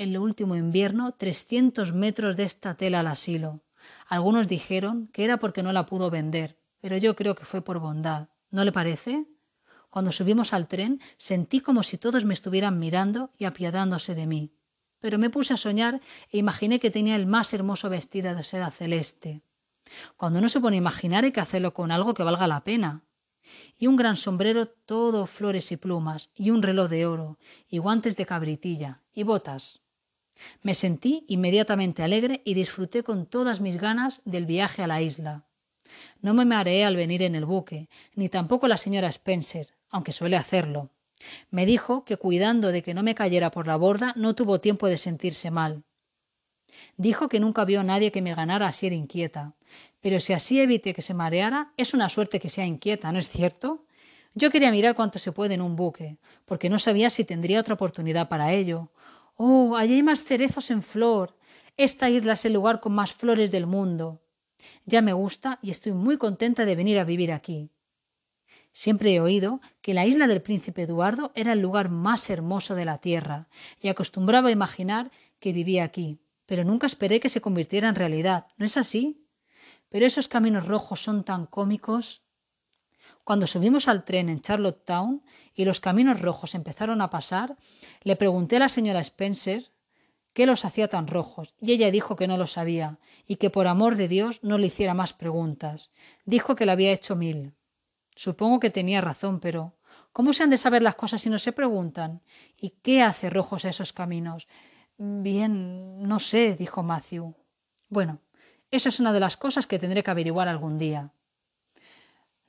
en 0.00 0.12
el 0.12 0.18
último 0.18 0.56
invierno 0.56 1.12
trescientos 1.12 1.92
metros 1.92 2.34
de 2.34 2.44
esta 2.44 2.74
tela 2.74 3.00
al 3.00 3.06
asilo. 3.06 3.60
Algunos 4.08 4.48
dijeron 4.48 5.10
que 5.12 5.24
era 5.24 5.36
porque 5.36 5.62
no 5.62 5.72
la 5.74 5.84
pudo 5.84 6.08
vender, 6.08 6.56
pero 6.80 6.96
yo 6.96 7.14
creo 7.14 7.34
que 7.34 7.44
fue 7.44 7.60
por 7.60 7.80
bondad. 7.80 8.28
¿No 8.50 8.64
le 8.64 8.72
parece? 8.72 9.26
Cuando 9.90 10.10
subimos 10.10 10.54
al 10.54 10.68
tren 10.68 11.02
sentí 11.18 11.60
como 11.60 11.82
si 11.82 11.98
todos 11.98 12.24
me 12.24 12.32
estuvieran 12.32 12.78
mirando 12.78 13.30
y 13.36 13.44
apiadándose 13.44 14.14
de 14.14 14.26
mí. 14.26 14.54
Pero 15.00 15.18
me 15.18 15.28
puse 15.28 15.52
a 15.52 15.58
soñar 15.58 16.00
e 16.32 16.38
imaginé 16.38 16.80
que 16.80 16.90
tenía 16.90 17.14
el 17.14 17.26
más 17.26 17.52
hermoso 17.52 17.90
vestido 17.90 18.34
de 18.34 18.42
seda 18.42 18.70
celeste. 18.70 19.42
Cuando 20.16 20.40
no 20.40 20.48
se 20.48 20.60
pone 20.60 20.76
a 20.76 20.78
imaginar 20.78 21.24
hay 21.24 21.32
que 21.32 21.40
hacerlo 21.40 21.74
con 21.74 21.92
algo 21.92 22.14
que 22.14 22.22
valga 22.22 22.46
la 22.48 22.64
pena. 22.64 23.04
Y 23.78 23.86
un 23.86 23.96
gran 23.96 24.16
sombrero 24.16 24.66
todo 24.66 25.26
flores 25.26 25.70
y 25.72 25.76
plumas, 25.76 26.30
y 26.34 26.50
un 26.50 26.62
reloj 26.62 26.88
de 26.88 27.04
oro, 27.04 27.38
y 27.68 27.76
guantes 27.78 28.16
de 28.16 28.24
cabritilla, 28.24 29.02
y 29.12 29.24
botas. 29.24 29.82
Me 30.62 30.74
sentí 30.74 31.24
inmediatamente 31.28 32.02
alegre 32.02 32.42
y 32.44 32.54
disfruté 32.54 33.02
con 33.02 33.26
todas 33.26 33.60
mis 33.60 33.80
ganas 33.80 34.20
del 34.24 34.46
viaje 34.46 34.82
a 34.82 34.86
la 34.86 35.02
isla. 35.02 35.44
No 36.22 36.34
me 36.34 36.44
mareé 36.44 36.84
al 36.84 36.96
venir 36.96 37.22
en 37.22 37.34
el 37.34 37.44
buque, 37.44 37.88
ni 38.14 38.28
tampoco 38.28 38.68
la 38.68 38.76
señora 38.76 39.08
Spencer, 39.08 39.74
aunque 39.90 40.12
suele 40.12 40.36
hacerlo. 40.36 40.90
Me 41.50 41.66
dijo 41.66 42.04
que 42.04 42.16
cuidando 42.16 42.72
de 42.72 42.82
que 42.82 42.94
no 42.94 43.02
me 43.02 43.14
cayera 43.14 43.50
por 43.50 43.66
la 43.66 43.76
borda 43.76 44.14
no 44.16 44.34
tuvo 44.34 44.60
tiempo 44.60 44.86
de 44.86 44.96
sentirse 44.96 45.50
mal. 45.50 45.84
Dijo 46.96 47.28
que 47.28 47.40
nunca 47.40 47.64
vio 47.64 47.80
a 47.80 47.84
nadie 47.84 48.12
que 48.12 48.22
me 48.22 48.34
ganara 48.34 48.66
así 48.66 48.86
era 48.86 48.96
inquieta. 48.96 49.54
Pero 50.00 50.18
si 50.20 50.32
así 50.32 50.60
evite 50.60 50.94
que 50.94 51.02
se 51.02 51.14
mareara, 51.14 51.72
es 51.76 51.94
una 51.94 52.08
suerte 52.08 52.40
que 52.40 52.48
sea 52.48 52.64
inquieta, 52.64 53.12
¿no 53.12 53.18
es 53.18 53.28
cierto? 53.28 53.84
Yo 54.34 54.50
quería 54.50 54.70
mirar 54.70 54.94
cuánto 54.94 55.18
se 55.18 55.32
puede 55.32 55.54
en 55.54 55.60
un 55.60 55.76
buque, 55.76 56.18
porque 56.46 56.70
no 56.70 56.78
sabía 56.78 57.10
si 57.10 57.24
tendría 57.24 57.60
otra 57.60 57.74
oportunidad 57.74 58.28
para 58.28 58.52
ello. 58.52 58.90
Oh, 59.36 59.76
allí 59.76 59.94
hay 59.94 60.02
más 60.02 60.22
cerezos 60.24 60.70
en 60.70 60.82
flor. 60.82 61.36
Esta 61.76 62.10
isla 62.10 62.34
es 62.34 62.44
el 62.44 62.52
lugar 62.52 62.80
con 62.80 62.92
más 62.92 63.12
flores 63.12 63.50
del 63.50 63.66
mundo. 63.66 64.22
Ya 64.84 65.02
me 65.02 65.12
gusta 65.12 65.58
y 65.62 65.70
estoy 65.70 65.92
muy 65.92 66.18
contenta 66.18 66.64
de 66.64 66.76
venir 66.76 66.98
a 66.98 67.04
vivir 67.04 67.32
aquí. 67.32 67.70
Siempre 68.72 69.14
he 69.14 69.20
oído 69.20 69.60
que 69.82 69.94
la 69.94 70.06
isla 70.06 70.26
del 70.26 70.42
príncipe 70.42 70.82
Eduardo 70.82 71.32
era 71.34 71.52
el 71.52 71.60
lugar 71.60 71.88
más 71.88 72.30
hermoso 72.30 72.74
de 72.74 72.84
la 72.84 72.98
tierra, 72.98 73.48
y 73.80 73.88
acostumbraba 73.88 74.48
a 74.48 74.52
imaginar 74.52 75.10
que 75.40 75.52
vivía 75.52 75.84
aquí, 75.84 76.20
pero 76.46 76.64
nunca 76.64 76.86
esperé 76.86 77.18
que 77.18 77.28
se 77.28 77.40
convirtiera 77.40 77.88
en 77.88 77.96
realidad. 77.96 78.46
¿No 78.58 78.66
es 78.66 78.76
así? 78.76 79.26
Pero 79.88 80.06
esos 80.06 80.28
caminos 80.28 80.66
rojos 80.66 81.02
son 81.02 81.24
tan 81.24 81.46
cómicos. 81.46 82.22
Cuando 83.30 83.46
subimos 83.46 83.86
al 83.86 84.02
tren 84.02 84.28
en 84.28 84.40
Charlottetown 84.40 85.22
y 85.54 85.64
los 85.64 85.78
caminos 85.78 86.20
rojos 86.20 86.56
empezaron 86.56 87.00
a 87.00 87.10
pasar, 87.10 87.56
le 88.02 88.16
pregunté 88.16 88.56
a 88.56 88.58
la 88.58 88.68
señora 88.68 88.98
Spencer 88.98 89.70
qué 90.32 90.46
los 90.46 90.64
hacía 90.64 90.88
tan 90.88 91.06
rojos, 91.06 91.54
y 91.60 91.70
ella 91.70 91.92
dijo 91.92 92.16
que 92.16 92.26
no 92.26 92.36
lo 92.36 92.48
sabía, 92.48 92.98
y 93.28 93.36
que 93.36 93.48
por 93.48 93.68
amor 93.68 93.94
de 93.94 94.08
Dios 94.08 94.42
no 94.42 94.58
le 94.58 94.66
hiciera 94.66 94.94
más 94.94 95.12
preguntas. 95.12 95.92
Dijo 96.24 96.56
que 96.56 96.66
le 96.66 96.72
había 96.72 96.90
hecho 96.90 97.14
mil. 97.14 97.54
Supongo 98.16 98.58
que 98.58 98.70
tenía 98.70 99.00
razón, 99.00 99.38
pero 99.38 99.76
¿cómo 100.12 100.32
se 100.32 100.42
han 100.42 100.50
de 100.50 100.58
saber 100.58 100.82
las 100.82 100.96
cosas 100.96 101.22
si 101.22 101.30
no 101.30 101.38
se 101.38 101.52
preguntan? 101.52 102.22
¿Y 102.56 102.70
qué 102.82 103.00
hace 103.00 103.30
rojos 103.30 103.64
a 103.64 103.68
esos 103.68 103.92
caminos? 103.92 104.48
Bien, 104.98 106.02
no 106.02 106.18
sé, 106.18 106.56
dijo 106.56 106.82
Matthew. 106.82 107.36
Bueno, 107.88 108.18
eso 108.72 108.88
es 108.88 108.98
una 108.98 109.12
de 109.12 109.20
las 109.20 109.36
cosas 109.36 109.68
que 109.68 109.78
tendré 109.78 110.02
que 110.02 110.10
averiguar 110.10 110.48
algún 110.48 110.78
día. 110.78 111.12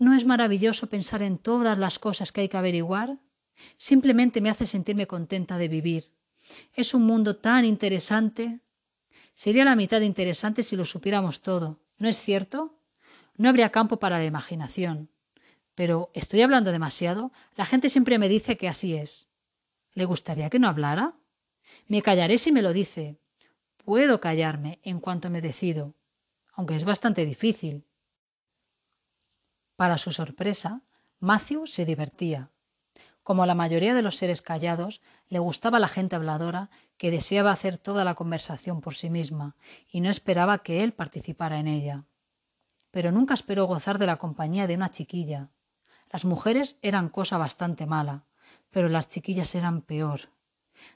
¿No 0.02 0.16
es 0.16 0.26
maravilloso 0.26 0.90
pensar 0.90 1.22
en 1.22 1.38
todas 1.38 1.78
las 1.78 2.00
cosas 2.00 2.32
que 2.32 2.42
hay 2.42 2.50
que 2.50 2.58
averiguar? 2.58 3.20
Simplemente 3.78 4.42
me 4.42 4.50
hace 4.50 4.66
sentirme 4.66 5.06
contenta 5.06 5.60
de 5.60 5.68
vivir. 5.68 6.12
Es 6.74 6.96
un 6.96 7.04
mundo 7.04 7.38
tan 7.38 7.66
interesante. 7.66 8.62
Sería 9.36 9.64
la 9.64 9.76
mitad 9.76 10.02
interesante 10.02 10.64
si 10.64 10.76
lo 10.76 10.86
supiéramos 10.86 11.44
todo, 11.44 11.84
¿no 12.00 12.10
es 12.10 12.18
cierto? 12.18 12.80
No 13.38 13.48
habría 13.48 13.70
campo 13.70 14.00
para 14.00 14.18
la 14.18 14.26
imaginación. 14.26 15.12
Pero 15.76 16.10
¿estoy 16.16 16.42
hablando 16.42 16.72
demasiado? 16.72 17.32
La 17.56 17.68
gente 17.68 17.88
siempre 17.88 18.18
me 18.18 18.28
dice 18.28 18.58
que 18.58 18.68
así 18.68 18.96
es. 18.96 19.30
¿Le 19.94 20.06
gustaría 20.06 20.50
que 20.50 20.58
no 20.58 20.68
hablara? 20.68 21.14
Me 21.86 22.02
callaré 22.02 22.40
si 22.40 22.52
me 22.52 22.64
lo 22.64 22.74
dice. 22.74 23.20
Puedo 23.86 24.20
callarme 24.20 24.80
en 24.82 25.00
cuanto 25.00 25.30
me 25.30 25.42
decido, 25.42 25.94
aunque 26.54 26.76
es 26.76 26.86
bastante 26.86 27.24
difícil. 27.24 27.86
Para 29.82 29.98
su 29.98 30.12
sorpresa, 30.12 30.84
Matthew 31.20 31.66
se 31.66 31.86
divertía. 31.86 32.52
Como 33.24 33.48
la 33.48 33.56
mayoría 33.56 33.96
de 33.96 34.04
los 34.04 34.16
seres 34.16 34.44
callados, 34.44 35.02
le 35.28 35.40
gustaba 35.40 35.80
la 35.80 35.88
gente 35.88 36.16
habladora 36.16 36.70
que 36.98 37.10
deseaba 37.10 37.50
hacer 37.50 37.80
toda 37.80 38.04
la 38.06 38.14
conversación 38.14 38.82
por 38.82 38.94
sí 38.94 39.10
misma 39.10 39.56
y 39.90 40.02
no 40.02 40.12
esperaba 40.12 40.60
que 40.60 40.84
él 40.84 40.94
participara 40.94 41.58
en 41.58 41.68
ella. 41.68 42.06
Pero 42.92 43.12
nunca 43.12 43.34
esperó 43.34 43.66
gozar 43.66 43.98
de 43.98 44.06
la 44.06 44.18
compañía 44.18 44.68
de 44.68 44.76
una 44.76 44.92
chiquilla. 44.92 45.50
Las 46.12 46.26
mujeres 46.26 46.78
eran 46.84 47.10
cosa 47.10 47.40
bastante 47.40 47.88
mala, 47.88 48.26
pero 48.70 48.88
las 48.88 49.08
chiquillas 49.08 49.56
eran 49.56 49.82
peor. 49.82 50.30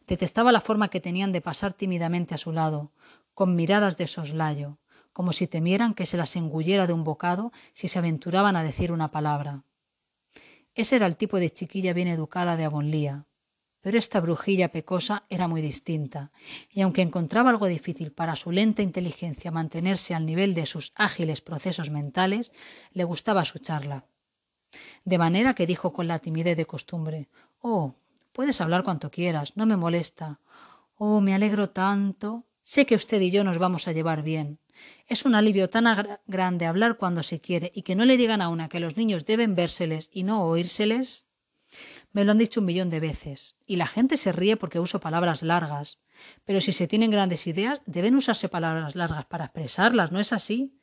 Detestaba 0.06 0.52
la 0.52 0.62
forma 0.62 0.90
que 0.90 1.02
tenían 1.02 1.32
de 1.32 1.42
pasar 1.42 1.74
tímidamente 1.74 2.36
a 2.36 2.38
su 2.38 2.52
lado, 2.52 2.92
con 3.34 3.56
miradas 3.56 3.98
de 3.98 4.06
soslayo, 4.06 4.78
como 5.16 5.32
si 5.32 5.48
temieran 5.48 5.94
que 5.94 6.06
se 6.06 6.18
las 6.18 6.36
engullera 6.36 6.88
de 6.88 6.92
un 6.92 7.06
bocado 7.06 7.54
si 7.72 7.88
se 7.88 8.00
aventuraban 8.00 8.58
a 8.58 8.64
decir 8.64 8.92
una 8.92 9.12
palabra. 9.12 9.64
Ese 10.74 10.98
era 10.98 11.08
el 11.08 11.16
tipo 11.16 11.38
de 11.40 11.50
chiquilla 11.50 11.94
bien 11.94 12.10
educada 12.10 12.58
de 12.58 12.66
Avonlea. 12.66 13.26
Pero 13.80 13.98
esta 13.98 14.20
brujilla 14.20 14.74
pecosa 14.74 15.24
era 15.30 15.48
muy 15.48 15.62
distinta, 15.62 16.34
y 16.70 16.82
aunque 16.82 17.02
encontraba 17.02 17.50
algo 17.50 17.68
difícil 17.68 18.12
para 18.12 18.36
su 18.36 18.52
lenta 18.52 18.82
inteligencia 18.82 19.52
mantenerse 19.52 20.14
al 20.14 20.26
nivel 20.26 20.54
de 20.54 20.66
sus 20.66 20.92
ágiles 20.96 21.40
procesos 21.40 21.90
mentales, 21.90 22.52
le 22.92 23.06
gustaba 23.06 23.46
su 23.46 23.60
charla. 23.60 24.04
De 25.06 25.18
manera 25.18 25.54
que 25.54 25.66
dijo 25.66 25.94
con 25.94 26.10
la 26.10 26.20
timidez 26.20 26.58
de 26.58 26.66
costumbre 26.66 27.30
Oh, 27.62 27.96
puedes 28.34 28.60
hablar 28.60 28.84
cuanto 28.84 29.10
quieras, 29.10 29.56
no 29.56 29.66
me 29.66 29.78
molesta. 29.78 30.42
Oh, 30.98 31.22
me 31.22 31.34
alegro 31.34 31.70
tanto. 31.70 32.44
Sé 32.64 32.86
que 32.86 32.96
usted 32.96 33.22
y 33.22 33.32
yo 33.32 33.46
nos 33.46 33.60
vamos 33.60 33.88
a 33.88 33.94
llevar 33.94 34.22
bien. 34.22 34.60
Es 35.08 35.26
un 35.26 35.36
alivio 35.36 35.70
tan 35.70 36.20
grande 36.28 36.66
hablar 36.66 36.98
cuando 36.98 37.24
se 37.24 37.40
quiere 37.40 37.72
y 37.76 37.84
que 37.84 37.96
no 37.96 38.06
le 38.06 38.18
digan 38.18 38.42
a 38.42 38.50
una 38.50 38.70
que 38.70 38.80
los 38.80 38.98
niños 38.98 39.26
deben 39.26 39.56
vérseles 39.56 40.10
y 40.12 40.24
no 40.24 40.44
oírseles. 40.44 41.26
Me 42.12 42.24
lo 42.24 42.32
han 42.32 42.38
dicho 42.38 42.62
un 42.62 42.66
millón 42.66 42.90
de 42.90 43.00
veces, 43.00 43.58
y 43.66 43.76
la 43.76 43.88
gente 43.88 44.18
se 44.18 44.32
ríe 44.32 44.58
porque 44.58 44.80
uso 44.80 45.00
palabras 45.00 45.44
largas. 45.44 46.00
Pero 46.46 46.62
si 46.62 46.72
se 46.72 46.88
tienen 46.88 47.12
grandes 47.12 47.46
ideas, 47.48 47.82
deben 47.86 48.16
usarse 48.16 48.48
palabras 48.48 48.96
largas 48.96 49.26
para 49.26 49.46
expresarlas, 49.46 50.12
¿no 50.12 50.20
es 50.20 50.32
así? 50.32 50.80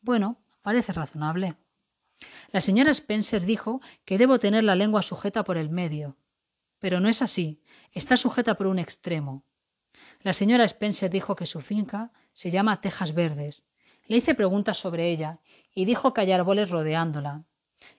Bueno, 0.00 0.38
parece 0.62 0.92
razonable. 0.92 1.56
La 2.52 2.60
señora 2.60 2.92
Spencer 2.92 3.44
dijo 3.44 3.80
que 4.04 4.18
debo 4.18 4.38
tener 4.38 4.64
la 4.64 4.76
lengua 4.76 5.02
sujeta 5.02 5.44
por 5.44 5.58
el 5.58 5.68
medio. 5.68 6.16
Pero 6.78 7.00
no 7.00 7.08
es 7.08 7.22
así. 7.22 7.60
Está 7.92 8.16
sujeta 8.16 8.56
por 8.56 8.66
un 8.66 8.78
extremo. 8.78 9.44
La 10.26 10.32
señora 10.32 10.64
Spencer 10.64 11.08
dijo 11.08 11.36
que 11.36 11.46
su 11.46 11.60
finca 11.60 12.10
se 12.32 12.50
llama 12.50 12.80
Tejas 12.80 13.14
Verdes. 13.14 13.64
Le 14.08 14.16
hice 14.16 14.34
preguntas 14.34 14.76
sobre 14.76 15.08
ella 15.08 15.38
y 15.72 15.84
dijo 15.84 16.12
que 16.12 16.22
hay 16.22 16.32
árboles 16.32 16.70
rodeándola. 16.70 17.44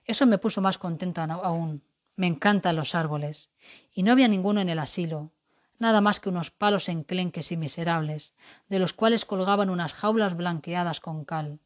Eso 0.04 0.26
me 0.26 0.36
puso 0.36 0.60
más 0.60 0.76
contenta 0.76 1.24
aún. 1.24 1.82
Me 2.16 2.26
encantan 2.26 2.76
los 2.76 2.94
árboles. 2.94 3.50
Y 3.94 4.02
no 4.02 4.12
había 4.12 4.28
ninguno 4.28 4.60
en 4.60 4.68
el 4.68 4.78
asilo, 4.78 5.32
nada 5.78 6.02
más 6.02 6.20
que 6.20 6.28
unos 6.28 6.50
palos 6.50 6.90
enclenques 6.90 7.50
y 7.50 7.56
miserables, 7.56 8.34
de 8.68 8.78
los 8.78 8.92
cuales 8.92 9.24
colgaban 9.24 9.70
unas 9.70 9.94
jaulas 9.94 10.36
blanqueadas 10.36 11.00
con 11.00 11.24
cal. 11.24 11.60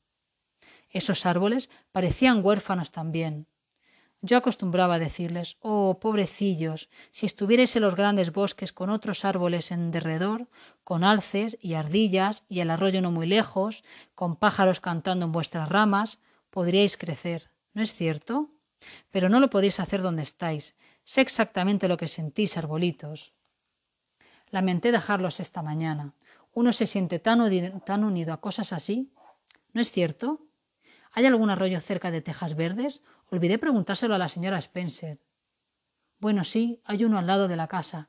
Esos 0.90 1.26
árboles 1.26 1.70
parecían 1.90 2.40
huérfanos 2.44 2.92
también. 2.92 3.48
Yo 4.24 4.36
acostumbraba 4.36 4.94
a 4.94 4.98
decirles 5.00 5.56
Oh, 5.60 5.98
pobrecillos, 6.00 6.88
si 7.10 7.26
estuvierais 7.26 7.74
en 7.74 7.82
los 7.82 7.96
grandes 7.96 8.32
bosques 8.32 8.72
con 8.72 8.88
otros 8.88 9.24
árboles 9.24 9.72
en 9.72 9.90
derredor, 9.90 10.48
con 10.84 11.02
alces 11.02 11.58
y 11.60 11.74
ardillas 11.74 12.44
y 12.48 12.60
el 12.60 12.70
arroyo 12.70 13.02
no 13.02 13.10
muy 13.10 13.26
lejos, 13.26 13.82
con 14.14 14.36
pájaros 14.36 14.78
cantando 14.78 15.26
en 15.26 15.32
vuestras 15.32 15.68
ramas, 15.68 16.20
podríais 16.50 16.96
crecer. 16.96 17.50
¿No 17.74 17.82
es 17.82 17.92
cierto? 17.94 18.50
Pero 19.10 19.28
no 19.28 19.40
lo 19.40 19.50
podéis 19.50 19.80
hacer 19.80 20.02
donde 20.02 20.22
estáis. 20.22 20.76
Sé 21.02 21.20
exactamente 21.20 21.88
lo 21.88 21.96
que 21.96 22.06
sentís, 22.06 22.56
arbolitos. 22.56 23.34
Lamenté 24.50 24.92
dejarlos 24.92 25.40
esta 25.40 25.62
mañana. 25.62 26.14
Uno 26.54 26.72
se 26.72 26.86
siente 26.86 27.18
tan, 27.18 27.80
tan 27.80 28.04
unido 28.04 28.32
a 28.32 28.40
cosas 28.40 28.72
así. 28.72 29.10
¿No 29.72 29.80
es 29.80 29.90
cierto? 29.90 30.46
¿Hay 31.12 31.26
algún 31.26 31.50
arroyo 31.50 31.80
cerca 31.80 32.10
de 32.10 32.22
Tejas 32.22 32.54
Verdes? 32.54 33.02
Olvidé 33.32 33.56
preguntárselo 33.58 34.14
a 34.14 34.18
la 34.18 34.28
señora 34.28 34.58
Spencer. 34.58 35.18
Bueno, 36.18 36.44
sí, 36.44 36.82
hay 36.84 37.02
uno 37.04 37.18
al 37.18 37.26
lado 37.26 37.48
de 37.48 37.56
la 37.56 37.66
casa. 37.66 38.06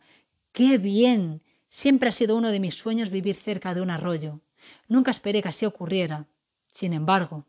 ¡Qué 0.52 0.78
bien! 0.78 1.42
Siempre 1.70 2.10
ha 2.10 2.12
sido 2.12 2.36
uno 2.36 2.52
de 2.52 2.60
mis 2.60 2.76
sueños 2.76 3.10
vivir 3.10 3.38
cerca 3.38 3.74
de 3.74 3.80
un 3.80 3.90
arroyo. 3.90 4.42
Nunca 4.90 5.12
esperé 5.12 5.42
que 5.42 5.48
así 5.48 5.66
ocurriera. 5.66 6.28
Sin 6.72 6.92
embargo, 6.92 7.46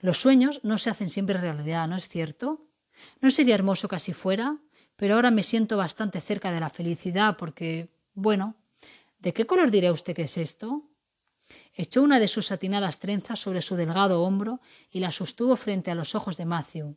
los 0.00 0.18
sueños 0.18 0.60
no 0.62 0.76
se 0.76 0.90
hacen 0.90 1.08
siempre 1.08 1.40
realidad, 1.40 1.88
¿no 1.88 1.96
es 1.96 2.08
cierto? 2.08 2.66
¿No 3.22 3.30
sería 3.30 3.54
hermoso 3.54 3.88
que 3.88 3.96
así 3.96 4.12
fuera? 4.12 4.58
Pero 4.96 5.14
ahora 5.14 5.30
me 5.30 5.42
siento 5.42 5.78
bastante 5.78 6.20
cerca 6.20 6.52
de 6.52 6.60
la 6.60 6.68
felicidad 6.68 7.38
porque, 7.38 7.88
bueno, 8.12 8.54
¿de 9.18 9.32
qué 9.32 9.46
color 9.46 9.70
dirá 9.70 9.92
usted 9.92 10.14
que 10.14 10.22
es 10.22 10.36
esto? 10.36 10.89
Echó 11.80 12.02
una 12.02 12.20
de 12.20 12.28
sus 12.28 12.48
satinadas 12.48 12.98
trenzas 12.98 13.40
sobre 13.40 13.62
su 13.62 13.74
delgado 13.74 14.22
hombro 14.22 14.60
y 14.90 15.00
la 15.00 15.12
sostuvo 15.12 15.56
frente 15.56 15.90
a 15.90 15.94
los 15.94 16.14
ojos 16.14 16.36
de 16.36 16.44
Matthew. 16.44 16.94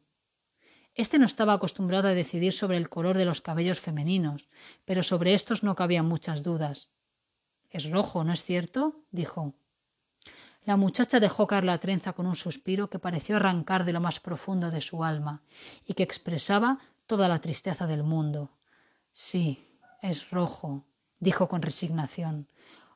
Este 0.94 1.18
no 1.20 1.26
estaba 1.26 1.54
acostumbrado 1.54 2.10
a 2.10 2.14
decidir 2.14 2.52
sobre 2.52 2.76
el 2.76 2.90
color 2.90 3.16
de 3.18 3.24
los 3.24 3.40
cabellos 3.40 3.80
femeninos, 3.80 4.50
pero 4.84 5.02
sobre 5.02 5.36
estos 5.36 5.64
no 5.64 5.76
cabían 5.76 6.06
muchas 6.06 6.44
dudas. 6.44 6.90
Es 7.70 7.90
rojo, 7.90 8.26
¿no 8.26 8.34
es 8.34 8.44
cierto? 8.44 9.06
dijo. 9.10 9.54
La 10.66 10.76
muchacha 10.76 11.22
dejó 11.22 11.48
caer 11.48 11.64
la 11.64 11.78
trenza 11.78 12.12
con 12.12 12.26
un 12.26 12.36
suspiro 12.36 12.90
que 12.90 13.00
pareció 13.00 13.38
arrancar 13.38 13.86
de 13.86 13.94
lo 13.94 14.02
más 14.02 14.20
profundo 14.20 14.70
de 14.70 14.82
su 14.82 15.06
alma 15.06 15.44
y 15.88 15.94
que 15.94 16.04
expresaba 16.04 16.80
toda 17.08 17.30
la 17.30 17.40
tristeza 17.40 17.88
del 17.88 18.04
mundo. 18.04 18.52
Sí, 19.14 19.66
es 20.02 20.30
rojo, 20.30 20.84
dijo 21.22 21.48
con 21.48 21.62
resignación. 21.62 22.50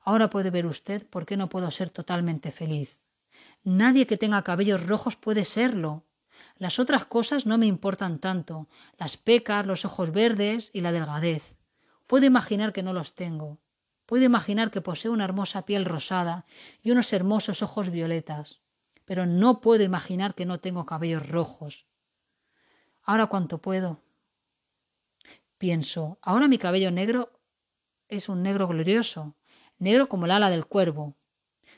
Ahora 0.08 0.30
puede 0.30 0.52
ver 0.52 0.66
usted 0.66 1.06
por 1.06 1.26
qué 1.26 1.36
no 1.36 1.50
puedo 1.50 1.70
ser 1.70 1.90
totalmente 1.90 2.50
feliz. 2.54 3.04
Nadie 3.66 4.08
que 4.08 4.16
tenga 4.16 4.42
cabellos 4.42 4.88
rojos 4.88 5.18
puede 5.18 5.44
serlo. 5.44 6.06
Las 6.56 6.80
otras 6.80 7.04
cosas 7.04 7.46
no 7.46 7.58
me 7.58 7.66
importan 7.66 8.20
tanto, 8.20 8.70
las 8.98 9.18
pecas, 9.18 9.66
los 9.66 9.84
ojos 9.84 10.14
verdes 10.14 10.72
y 10.72 10.80
la 10.80 10.94
delgadez. 10.94 11.58
Puedo 12.08 12.26
imaginar 12.26 12.72
que 12.72 12.84
no 12.84 12.94
los 12.94 13.16
tengo. 13.16 13.60
Puedo 14.06 14.24
imaginar 14.24 14.72
que 14.72 14.80
poseo 14.80 15.12
una 15.12 15.26
hermosa 15.26 15.66
piel 15.66 15.84
rosada 15.84 16.46
y 16.82 16.92
unos 16.92 17.12
hermosos 17.12 17.62
ojos 17.62 17.90
violetas, 17.90 18.62
pero 19.04 19.26
no 19.26 19.60
puedo 19.60 19.84
imaginar 19.84 20.36
que 20.36 20.46
no 20.46 20.62
tengo 20.62 20.86
cabellos 20.86 21.28
rojos. 21.28 21.86
Ahora 23.04 23.28
cuánto 23.28 23.58
puedo. 23.58 24.00
Pienso, 25.58 26.18
ahora 26.22 26.48
mi 26.48 26.58
cabello 26.58 26.92
negro 26.92 27.42
es 28.08 28.30
un 28.30 28.42
negro 28.42 28.70
glorioso, 28.70 29.36
negro 29.80 30.10
como 30.10 30.26
el 30.26 30.32
ala 30.32 30.50
del 30.50 30.66
cuervo, 30.66 31.16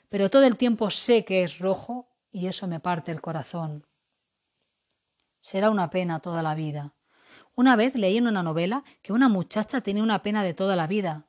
pero 0.10 0.29
todo 0.29 0.44
el 0.44 0.58
tiempo 0.58 0.89
sé 0.89 1.25
que 1.25 1.44
es 1.44 1.60
rojo 1.60 2.10
y 2.32 2.48
eso 2.48 2.68
me 2.68 2.79
parte 2.79 3.12
el 3.12 3.22
corazón. 3.22 3.86
Será 5.41 5.70
una 5.70 5.89
pena 5.89 6.20
toda 6.20 6.44
la 6.44 6.56
vida. 6.56 6.94
Una 7.56 7.75
vez 7.75 7.96
leí 7.96 8.18
en 8.18 8.27
una 8.27 8.44
novela 8.44 8.84
que 9.01 9.13
una 9.13 9.29
muchacha 9.29 9.82
tenía 9.82 10.03
una 10.03 10.22
pena 10.22 10.44
de 10.44 10.53
toda 10.53 10.75
la 10.75 10.88
vida. 10.88 11.25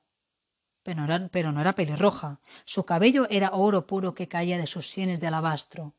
Pero 0.83 1.01
no, 1.01 1.05
era, 1.05 1.29
pero 1.29 1.53
no 1.53 1.75
pelirroja. 1.75 2.41
Su 2.65 2.85
cabello 2.85 3.27
era 3.31 3.51
oro 3.53 3.87
puro 3.87 4.15
que 4.15 4.29
caía 4.29 4.59
de 4.59 4.67
sus 4.67 4.91
sienes 4.91 5.21
de 5.21 5.27
alabastro. 5.27 5.95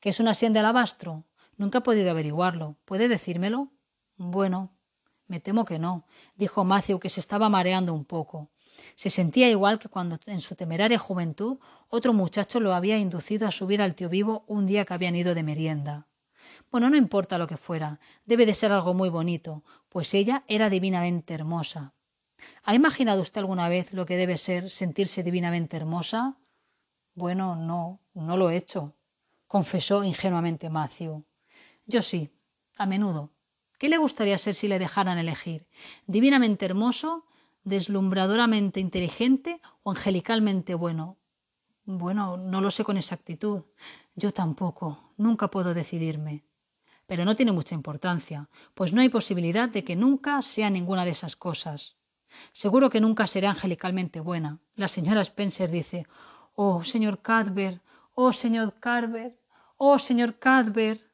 ¿Qué 0.00 0.10
es 0.10 0.20
una 0.20 0.34
sien 0.34 0.52
de 0.52 0.60
alabastro? 0.60 1.24
Nunca 1.56 1.78
he 1.78 1.82
podido 1.82 2.10
averiguarlo. 2.10 2.76
¿Puede 2.84 3.08
decírmelo? 3.08 3.72
Bueno, 4.16 4.70
me 5.26 5.40
temo 5.40 5.64
que 5.64 5.78
no, 5.78 6.06
dijo 6.34 6.64
Matthew, 6.64 7.00
que 7.00 7.08
se 7.08 7.20
estaba 7.20 7.48
mareando 7.48 7.94
un 7.94 8.04
poco. 8.04 8.50
Se 8.96 9.10
sentía 9.10 9.48
igual 9.48 9.78
que 9.78 9.88
cuando 9.88 10.18
en 10.26 10.40
su 10.40 10.54
temeraria 10.54 10.98
juventud 10.98 11.58
otro 11.88 12.12
muchacho 12.12 12.60
lo 12.60 12.74
había 12.74 12.98
inducido 12.98 13.46
a 13.46 13.52
subir 13.52 13.82
al 13.82 13.94
tío 13.94 14.08
vivo 14.08 14.44
un 14.46 14.66
día 14.66 14.84
que 14.84 14.94
habían 14.94 15.16
ido 15.16 15.34
de 15.34 15.42
merienda. 15.42 16.06
Bueno, 16.70 16.90
no 16.90 16.96
importa 16.96 17.38
lo 17.38 17.46
que 17.46 17.56
fuera, 17.56 18.00
debe 18.24 18.46
de 18.46 18.54
ser 18.54 18.72
algo 18.72 18.94
muy 18.94 19.08
bonito, 19.08 19.62
pues 19.88 20.14
ella 20.14 20.44
era 20.48 20.70
divinamente 20.70 21.34
hermosa. 21.34 21.94
¿Ha 22.64 22.74
imaginado 22.74 23.22
usted 23.22 23.40
alguna 23.40 23.68
vez 23.68 23.92
lo 23.92 24.06
que 24.06 24.16
debe 24.16 24.36
ser 24.36 24.70
sentirse 24.70 25.22
divinamente 25.22 25.76
hermosa? 25.76 26.36
Bueno, 27.14 27.56
no, 27.56 28.00
no 28.14 28.36
lo 28.36 28.50
he 28.50 28.56
hecho, 28.56 28.94
confesó 29.46 30.02
ingenuamente 30.02 30.70
Matthew. 30.70 31.24
Yo 31.86 32.02
sí, 32.02 32.30
a 32.76 32.86
menudo. 32.86 33.30
¿Qué 33.78 33.88
le 33.88 33.98
gustaría 33.98 34.38
ser 34.38 34.54
si 34.54 34.68
le 34.68 34.78
dejaran 34.78 35.18
elegir? 35.18 35.66
¿Divinamente 36.06 36.64
hermoso 36.64 37.26
deslumbradoramente 37.64 38.80
inteligente 38.80 39.60
o 39.82 39.90
angelicalmente 39.90 40.74
bueno. 40.74 41.16
Bueno, 41.84 42.36
no 42.36 42.60
lo 42.60 42.70
sé 42.70 42.84
con 42.84 42.96
exactitud. 42.96 43.62
Yo 44.14 44.32
tampoco. 44.32 45.12
Nunca 45.16 45.48
puedo 45.48 45.74
decidirme. 45.74 46.44
Pero 47.06 47.24
no 47.24 47.34
tiene 47.34 47.52
mucha 47.52 47.74
importancia, 47.74 48.48
pues 48.74 48.92
no 48.92 49.00
hay 49.00 49.08
posibilidad 49.08 49.68
de 49.68 49.84
que 49.84 49.96
nunca 49.96 50.40
sea 50.40 50.70
ninguna 50.70 51.04
de 51.04 51.10
esas 51.10 51.36
cosas. 51.36 51.96
Seguro 52.52 52.88
que 52.88 53.00
nunca 53.00 53.26
será 53.26 53.50
angelicalmente 53.50 54.20
buena. 54.20 54.60
La 54.76 54.88
señora 54.88 55.20
Spencer 55.20 55.70
dice 55.70 56.06
Oh, 56.54 56.82
señor 56.84 57.20
Cadver, 57.20 57.82
oh, 58.14 58.32
señor 58.32 58.74
Carver, 58.78 59.38
oh, 59.76 59.98
señor 59.98 60.38
Cadver. 60.38 61.10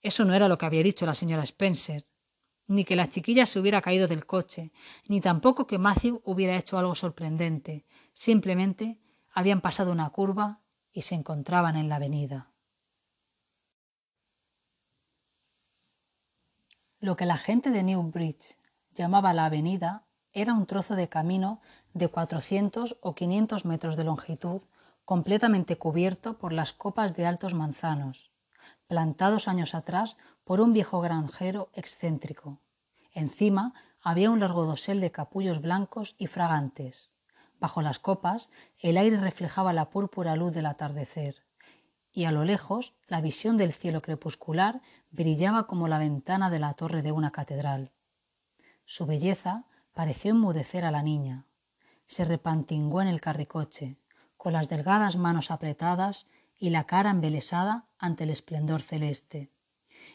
Eso 0.00 0.24
no 0.24 0.34
era 0.34 0.48
lo 0.48 0.56
que 0.56 0.66
había 0.66 0.82
dicho 0.82 1.04
la 1.04 1.14
señora 1.14 1.42
Spencer 1.42 2.06
ni 2.72 2.84
que 2.84 2.96
la 2.96 3.08
chiquilla 3.08 3.44
se 3.44 3.60
hubiera 3.60 3.82
caído 3.82 4.08
del 4.08 4.24
coche, 4.24 4.72
ni 5.08 5.20
tampoco 5.20 5.66
que 5.66 5.78
Matthew 5.78 6.22
hubiera 6.24 6.56
hecho 6.56 6.78
algo 6.78 6.94
sorprendente. 6.94 7.84
Simplemente 8.14 8.98
habían 9.30 9.60
pasado 9.60 9.92
una 9.92 10.08
curva 10.10 10.60
y 10.90 11.02
se 11.02 11.14
encontraban 11.14 11.76
en 11.76 11.88
la 11.88 11.96
avenida. 11.96 12.50
Lo 16.98 17.16
que 17.16 17.26
la 17.26 17.36
gente 17.36 17.70
de 17.70 17.82
Newbridge 17.82 18.56
llamaba 18.94 19.34
la 19.34 19.46
avenida 19.46 20.06
era 20.32 20.54
un 20.54 20.66
trozo 20.66 20.94
de 20.94 21.08
camino 21.08 21.60
de 21.92 22.08
400 22.08 22.98
o 23.02 23.14
500 23.14 23.66
metros 23.66 23.96
de 23.96 24.04
longitud, 24.04 24.62
completamente 25.04 25.76
cubierto 25.76 26.38
por 26.38 26.52
las 26.54 26.72
copas 26.72 27.14
de 27.14 27.26
altos 27.26 27.52
manzanos, 27.54 28.31
plantados 28.92 29.48
años 29.48 29.74
atrás 29.74 30.18
por 30.44 30.60
un 30.60 30.74
viejo 30.74 31.00
granjero 31.00 31.70
excéntrico. 31.72 32.60
Encima 33.14 33.72
había 34.02 34.30
un 34.30 34.40
largo 34.40 34.66
dosel 34.66 35.00
de 35.00 35.10
capullos 35.10 35.62
blancos 35.62 36.14
y 36.18 36.26
fragantes. 36.26 37.10
Bajo 37.58 37.80
las 37.80 37.98
copas 37.98 38.50
el 38.78 38.98
aire 38.98 39.16
reflejaba 39.16 39.72
la 39.72 39.88
púrpura 39.88 40.36
luz 40.36 40.52
del 40.52 40.66
atardecer, 40.66 41.36
y 42.12 42.26
a 42.26 42.32
lo 42.32 42.44
lejos 42.44 42.92
la 43.06 43.22
visión 43.22 43.56
del 43.56 43.72
cielo 43.72 44.02
crepuscular 44.02 44.82
brillaba 45.10 45.66
como 45.66 45.88
la 45.88 45.96
ventana 45.96 46.50
de 46.50 46.58
la 46.58 46.74
torre 46.74 47.00
de 47.00 47.12
una 47.12 47.30
catedral. 47.30 47.92
Su 48.84 49.06
belleza 49.06 49.64
pareció 49.94 50.32
enmudecer 50.32 50.84
a 50.84 50.90
la 50.90 51.02
niña. 51.02 51.46
Se 52.04 52.26
repantingó 52.26 53.00
en 53.00 53.08
el 53.08 53.22
carricoche, 53.22 53.96
con 54.36 54.52
las 54.52 54.68
delgadas 54.68 55.16
manos 55.16 55.50
apretadas 55.50 56.26
y 56.62 56.70
la 56.70 56.84
cara 56.84 57.10
embelesada 57.10 57.88
ante 57.98 58.22
el 58.22 58.30
esplendor 58.30 58.82
celeste. 58.82 59.50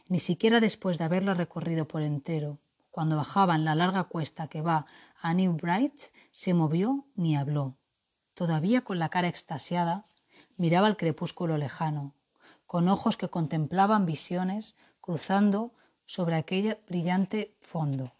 Ni 0.07 0.21
siquiera 0.21 0.61
después 0.61 0.97
de 0.97 1.03
haberlo 1.03 1.33
recorrido 1.33 1.89
por 1.89 2.01
entero, 2.01 2.57
cuando 2.89 3.17
bajaban 3.17 3.65
la 3.65 3.75
larga 3.75 4.05
cuesta 4.05 4.47
que 4.47 4.61
va 4.61 4.85
a 5.21 5.33
New 5.33 5.57
Bright, 5.57 6.03
se 6.31 6.53
movió 6.53 7.05
ni 7.15 7.35
habló. 7.35 7.75
Todavía 8.33 8.85
con 8.85 8.97
la 8.97 9.09
cara 9.09 9.27
extasiada, 9.27 10.05
miraba 10.55 10.87
el 10.87 10.95
crepúsculo 10.95 11.57
lejano, 11.57 12.15
con 12.65 12.87
ojos 12.87 13.17
que 13.17 13.27
contemplaban 13.27 14.05
visiones 14.05 14.77
cruzando 15.01 15.73
sobre 16.05 16.35
aquel 16.37 16.77
brillante 16.87 17.57
fondo. 17.59 18.13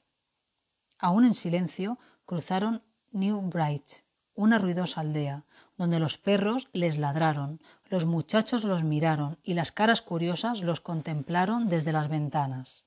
Aún 1.00 1.24
en 1.24 1.34
silencio 1.34 1.98
cruzaron 2.26 2.84
New 3.14 3.40
Bright, 3.50 3.88
una 4.36 4.60
ruidosa 4.60 5.00
aldea, 5.00 5.46
donde 5.78 6.00
los 6.00 6.18
perros 6.18 6.68
les 6.74 6.98
ladraron, 6.98 7.62
los 7.90 8.06
muchachos 8.06 8.64
los 8.64 8.84
miraron 8.84 9.38
y 9.44 9.54
las 9.54 9.72
caras 9.72 10.02
curiosas 10.02 10.62
los 10.62 10.82
contemplaron 10.82 11.68
desde 11.68 11.92
las 11.92 12.10
ventanas. 12.10 12.86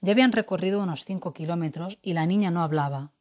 Ya 0.00 0.12
habían 0.12 0.32
recorrido 0.32 0.82
unos 0.82 1.04
cinco 1.04 1.32
kilómetros 1.32 1.98
y 2.02 2.14
la 2.14 2.26
niña 2.26 2.50
no 2.50 2.62
hablaba. 2.62 3.12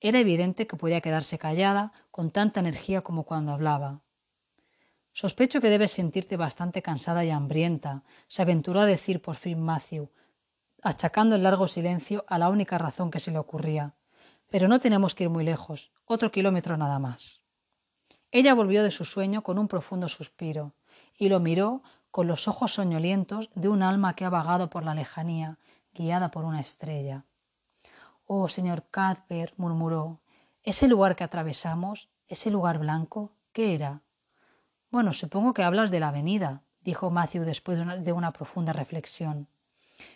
Era 0.00 0.18
evidente 0.18 0.66
que 0.66 0.76
podía 0.76 1.00
quedarse 1.00 1.38
callada 1.38 1.92
con 2.10 2.30
tanta 2.30 2.60
energía 2.60 3.02
como 3.02 3.24
cuando 3.24 3.52
hablaba. 3.52 4.00
Sospecho 5.12 5.60
que 5.60 5.70
debes 5.70 5.92
sentirte 5.92 6.36
bastante 6.36 6.82
cansada 6.82 7.24
y 7.24 7.30
hambrienta, 7.30 8.04
se 8.28 8.42
aventuró 8.42 8.80
a 8.80 8.86
decir 8.86 9.20
por 9.20 9.36
fin 9.36 9.60
Matthew, 9.60 10.10
achacando 10.82 11.36
el 11.36 11.42
largo 11.42 11.66
silencio 11.66 12.24
a 12.28 12.38
la 12.38 12.48
única 12.48 12.78
razón 12.78 13.10
que 13.10 13.20
se 13.20 13.30
le 13.30 13.38
ocurría. 13.38 13.94
Pero 14.50 14.66
no 14.66 14.80
tenemos 14.80 15.14
que 15.14 15.24
ir 15.24 15.30
muy 15.30 15.44
lejos, 15.44 15.92
otro 16.04 16.30
kilómetro 16.30 16.76
nada 16.76 16.98
más. 16.98 17.39
Ella 18.32 18.54
volvió 18.54 18.84
de 18.84 18.90
su 18.90 19.04
sueño 19.04 19.42
con 19.42 19.58
un 19.58 19.66
profundo 19.66 20.08
suspiro 20.08 20.72
y 21.18 21.28
lo 21.28 21.40
miró 21.40 21.82
con 22.10 22.26
los 22.26 22.48
ojos 22.48 22.74
soñolientos 22.74 23.50
de 23.54 23.68
un 23.68 23.82
alma 23.82 24.14
que 24.14 24.24
ha 24.24 24.30
vagado 24.30 24.70
por 24.70 24.84
la 24.84 24.94
lejanía, 24.94 25.58
guiada 25.94 26.30
por 26.30 26.44
una 26.44 26.60
estrella. 26.60 27.24
Oh, 28.26 28.46
señor 28.48 28.84
Cadber, 28.90 29.52
murmuró, 29.56 30.20
¿ese 30.62 30.86
lugar 30.86 31.16
que 31.16 31.24
atravesamos, 31.24 32.08
ese 32.28 32.50
lugar 32.50 32.78
blanco, 32.78 33.32
qué 33.52 33.74
era? 33.74 34.02
Bueno, 34.90 35.12
supongo 35.12 35.52
que 35.52 35.64
hablas 35.64 35.90
de 35.90 36.00
la 36.00 36.08
avenida, 36.08 36.62
dijo 36.82 37.10
Matthew 37.10 37.44
después 37.44 37.78
de 37.78 37.82
una, 37.82 37.96
de 37.96 38.12
una 38.12 38.32
profunda 38.32 38.72
reflexión. 38.72 39.48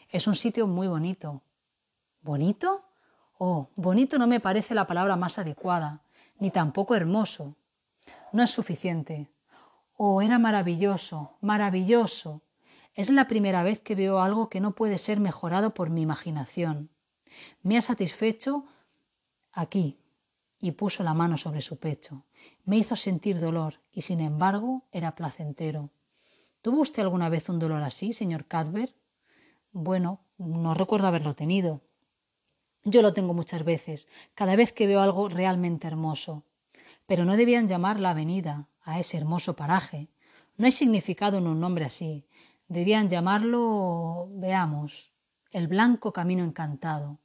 Es 0.09 0.29
un 0.29 0.37
sitio 0.37 0.69
muy 0.69 0.87
bonito. 0.87 1.43
¿Bonito? 2.23 2.85
Oh, 3.39 3.69
bonito 3.75 4.19
no 4.19 4.29
me 4.29 4.41
parece 4.41 4.75
la 4.75 4.87
palabra 4.87 5.17
más 5.17 5.39
adecuada, 5.39 6.03
ni 6.39 6.51
tampoco 6.51 6.95
hermoso. 6.95 7.57
No 8.35 8.43
es 8.43 8.51
suficiente. 8.51 9.31
Oh, 9.97 10.21
era 10.21 10.41
maravilloso, 10.41 11.37
maravilloso. 11.41 12.43
Es 12.93 13.09
la 13.09 13.29
primera 13.29 13.63
vez 13.63 13.79
que 13.79 13.95
veo 13.95 14.19
algo 14.19 14.49
que 14.49 14.59
no 14.59 14.75
puede 14.75 14.99
ser 14.99 15.21
mejorado 15.21 15.73
por 15.73 15.89
mi 15.89 16.03
imaginación. 16.03 16.91
Me 17.63 17.77
ha 17.77 17.81
satisfecho 17.81 18.65
aquí. 19.53 20.01
Y 20.61 20.73
puso 20.73 21.05
la 21.05 21.15
mano 21.15 21.37
sobre 21.37 21.61
su 21.61 21.79
pecho. 21.79 22.25
Me 22.65 22.77
hizo 22.77 22.97
sentir 22.97 23.39
dolor 23.39 23.81
y 23.93 24.03
sin 24.03 24.19
embargo 24.19 24.83
era 24.91 25.15
placentero. 25.15 25.91
¿Tuvo 26.61 26.81
usted 26.81 27.05
alguna 27.05 27.29
vez 27.29 27.49
un 27.49 27.61
dolor 27.61 27.85
así, 27.85 28.13
señor 28.13 28.47
Cadver? 28.47 28.97
Bueno, 29.71 30.25
no 30.39 30.75
recuerdo 30.75 31.07
haberlo 31.07 31.37
tenido. 31.37 31.83
Yo 32.83 33.01
lo 33.01 33.15
tengo 33.15 33.33
muchas 33.33 33.63
veces, 33.63 34.09
cada 34.35 34.57
vez 34.57 34.73
que 34.73 34.89
veo 34.89 35.03
algo 35.03 35.29
realmente 35.29 35.87
hermoso. 35.87 36.43
Pero 37.07 37.25
no 37.25 37.37
debían 37.37 37.69
llamar 37.69 38.01
la 38.01 38.11
avenida 38.11 38.69
a 38.83 38.99
ese 38.99 39.17
hermoso 39.17 39.57
paraje. 39.57 40.11
No 40.57 40.67
hay 40.67 40.73
significado 40.73 41.39
en 41.39 41.47
un 41.47 41.61
nombre 41.61 41.85
así. 41.85 42.27
Debían 42.69 43.09
llamarlo, 43.09 44.29
veamos, 44.31 45.13
el 45.51 45.69
blanco 45.69 46.13
camino 46.13 46.45
encantado. 46.45 47.21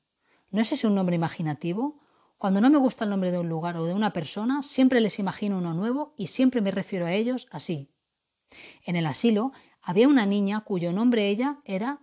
¿No 0.51 0.61
es 0.61 0.71
ese 0.71 0.87
un 0.87 0.95
nombre 0.95 1.15
imaginativo? 1.15 2.01
Cuando 2.37 2.61
no 2.61 2.69
me 2.69 2.77
gusta 2.77 3.03
el 3.03 3.09
nombre 3.09 3.31
de 3.31 3.39
un 3.39 3.49
lugar 3.49 3.77
o 3.77 3.85
de 3.85 3.93
una 3.93 4.13
persona, 4.13 4.63
siempre 4.63 5.01
les 5.01 5.19
imagino 5.19 5.57
uno 5.57 5.73
nuevo 5.73 6.13
y 6.17 6.27
siempre 6.27 6.61
me 6.61 6.71
refiero 6.71 7.05
a 7.05 7.13
ellos 7.13 7.47
así. 7.51 7.91
En 8.83 8.95
el 8.95 9.05
asilo 9.05 9.51
había 9.81 10.07
una 10.07 10.25
niña 10.25 10.61
cuyo 10.61 10.91
nombre 10.91 11.29
ella 11.29 11.59
era 11.65 12.01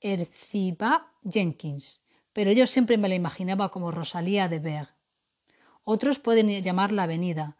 Erciba 0.00 1.08
Jenkins 1.28 2.00
pero 2.38 2.52
yo 2.52 2.68
siempre 2.68 2.98
me 2.98 3.08
la 3.08 3.16
imaginaba 3.16 3.70
como 3.72 3.90
Rosalía 3.90 4.46
de 4.46 4.60
Berg. 4.60 4.97
Otros 5.90 6.18
pueden 6.18 6.50
llamar 6.62 6.92
la 6.92 7.04
avenida 7.04 7.56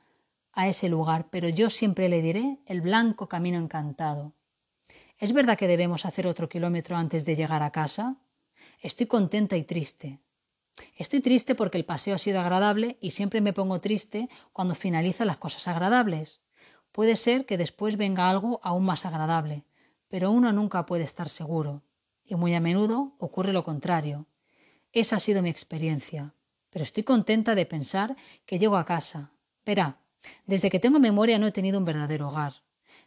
a 0.52 0.68
ese 0.68 0.90
lugar, 0.90 1.30
pero 1.30 1.48
yo 1.48 1.70
siempre 1.70 2.10
le 2.10 2.20
diré 2.20 2.58
el 2.66 2.82
blanco 2.82 3.26
camino 3.26 3.56
encantado. 3.56 4.34
¿Es 5.16 5.32
verdad 5.32 5.56
que 5.56 5.66
debemos 5.66 6.04
hacer 6.04 6.26
otro 6.26 6.46
kilómetro 6.46 6.98
antes 6.98 7.24
de 7.24 7.34
llegar 7.34 7.62
a 7.62 7.72
casa? 7.72 8.18
Estoy 8.82 9.06
contenta 9.06 9.56
y 9.56 9.64
triste. 9.64 10.20
Estoy 10.98 11.22
triste 11.22 11.54
porque 11.54 11.78
el 11.78 11.86
paseo 11.86 12.16
ha 12.16 12.18
sido 12.18 12.38
agradable 12.38 12.98
y 13.00 13.12
siempre 13.12 13.40
me 13.40 13.54
pongo 13.54 13.80
triste 13.80 14.28
cuando 14.52 14.74
finalizan 14.74 15.26
las 15.26 15.38
cosas 15.38 15.66
agradables. 15.66 16.42
Puede 16.92 17.16
ser 17.16 17.46
que 17.46 17.56
después 17.56 17.96
venga 17.96 18.28
algo 18.28 18.60
aún 18.62 18.84
más 18.84 19.06
agradable, 19.06 19.64
pero 20.08 20.30
uno 20.30 20.52
nunca 20.52 20.84
puede 20.84 21.04
estar 21.04 21.30
seguro. 21.30 21.82
Y 22.26 22.34
muy 22.34 22.54
a 22.54 22.60
menudo 22.60 23.14
ocurre 23.16 23.54
lo 23.54 23.64
contrario. 23.64 24.26
Esa 24.92 25.16
ha 25.16 25.20
sido 25.20 25.40
mi 25.40 25.48
experiencia. 25.48 26.34
Pero 26.70 26.82
estoy 26.82 27.02
contenta 27.02 27.54
de 27.54 27.66
pensar 27.66 28.16
que 28.46 28.58
llego 28.58 28.76
a 28.76 28.84
casa. 28.84 29.32
Verá, 29.64 29.98
desde 30.46 30.70
que 30.70 30.80
tengo 30.80 30.98
memoria 30.98 31.38
no 31.38 31.46
he 31.46 31.52
tenido 31.52 31.78
un 31.78 31.84
verdadero 31.84 32.28
hogar. 32.28 32.62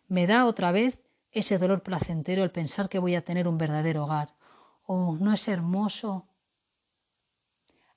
Me 0.07 0.27
da 0.27 0.45
otra 0.45 0.71
vez 0.71 0.99
ese 1.31 1.57
dolor 1.57 1.83
placentero 1.83 2.43
el 2.43 2.51
pensar 2.51 2.89
que 2.89 2.99
voy 2.99 3.15
a 3.15 3.23
tener 3.23 3.47
un 3.47 3.57
verdadero 3.57 4.03
hogar. 4.03 4.35
Oh, 4.85 5.15
¿no 5.19 5.31
es 5.33 5.47
hermoso? 5.47 6.27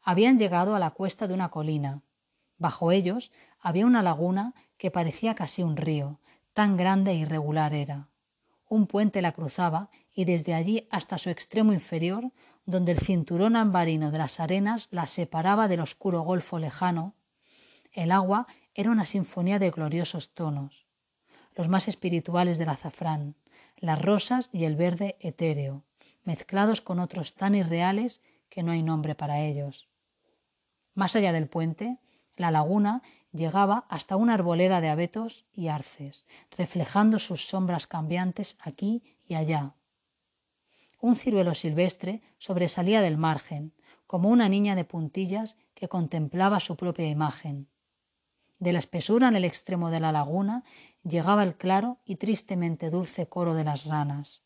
Habían 0.03 0.39
llegado 0.39 0.75
a 0.75 0.79
la 0.79 0.91
cuesta 0.91 1.27
de 1.27 1.35
una 1.35 1.51
colina. 1.51 2.03
Bajo 2.59 2.93
ellos 2.93 3.33
había 3.59 3.87
una 3.87 4.03
laguna 4.03 4.55
que 4.77 4.91
parecía 4.91 5.35
casi 5.35 5.63
un 5.63 5.77
río, 5.77 6.21
tan 6.53 6.77
grande 6.77 7.13
e 7.13 7.17
irregular 7.17 7.75
era. 7.75 8.09
Un 8.69 8.87
puente 8.87 9.23
la 9.23 9.33
cruzaba 9.33 9.91
y 10.13 10.25
desde 10.25 10.55
allí 10.55 10.87
hasta 10.91 11.19
su 11.19 11.31
extremo 11.31 11.73
inferior 11.73 12.31
donde 12.67 12.93
el 12.93 12.99
cinturón 12.99 13.57
ambarino 13.57 14.11
de 14.11 14.19
las 14.19 14.41
arenas 14.41 14.89
las 14.91 15.11
separaba 15.11 15.69
del 15.69 15.81
oscuro 15.81 16.23
golfo 16.23 16.59
lejano, 16.59 17.15
el 17.93 18.11
agua 18.11 18.47
era 18.75 18.91
una 18.91 19.05
sinfonía 19.05 19.59
de 19.59 19.71
gloriosos 19.71 20.35
tonos, 20.35 20.87
los 21.55 21.69
más 21.69 21.89
espirituales 21.89 22.59
del 22.59 22.71
azafrán, 22.71 23.37
las 23.77 24.01
rosas 24.01 24.49
y 24.53 24.65
el 24.65 24.77
verde 24.77 25.17
etéreo, 25.21 25.85
mezclados 26.25 26.81
con 26.81 26.99
otros 26.99 27.35
tan 27.35 27.55
irreales 27.55 28.21
que 28.49 28.63
no 28.63 28.73
hay 28.73 28.83
nombre 28.83 29.15
para 29.15 29.41
ellos. 29.41 29.89
Más 30.95 31.17
allá 31.17 31.33
del 31.33 31.49
puente, 31.49 31.99
la 32.37 32.51
laguna 32.51 33.03
llegaba 33.33 33.85
hasta 33.89 34.17
una 34.17 34.35
arboleda 34.35 34.81
de 34.81 34.89
abetos 34.89 35.45
y 35.53 35.69
arces, 35.69 36.25
reflejando 36.57 37.19
sus 37.19 37.47
sombras 37.47 37.87
cambiantes 37.87 38.57
aquí 38.61 39.03
y 39.27 39.35
allá, 39.35 39.75
un 41.05 41.17
ciruelo 41.17 41.53
silvestre 41.53 42.23
sobresalía 42.39 43.03
del 43.03 43.19
margen, 43.19 43.75
como 44.07 44.31
una 44.31 44.49
niña 44.49 44.75
de 44.75 44.87
puntillas 44.87 45.59
que 45.75 45.87
contemplaba 45.87 46.61
su 46.61 46.79
propia 46.79 47.07
imagen. 47.11 47.69
De 48.59 48.73
la 48.73 48.79
espesura 48.79 49.29
en 49.29 49.37
el 49.37 49.45
extremo 49.45 49.91
de 49.91 50.01
la 50.01 50.13
laguna 50.13 50.65
llegaba 51.03 51.43
el 51.43 51.57
claro 51.57 51.99
y 52.07 52.17
tristemente 52.17 52.89
dulce 52.89 53.29
coro 53.29 53.53
de 53.53 53.65
las 53.65 53.85
ranas. 53.85 54.45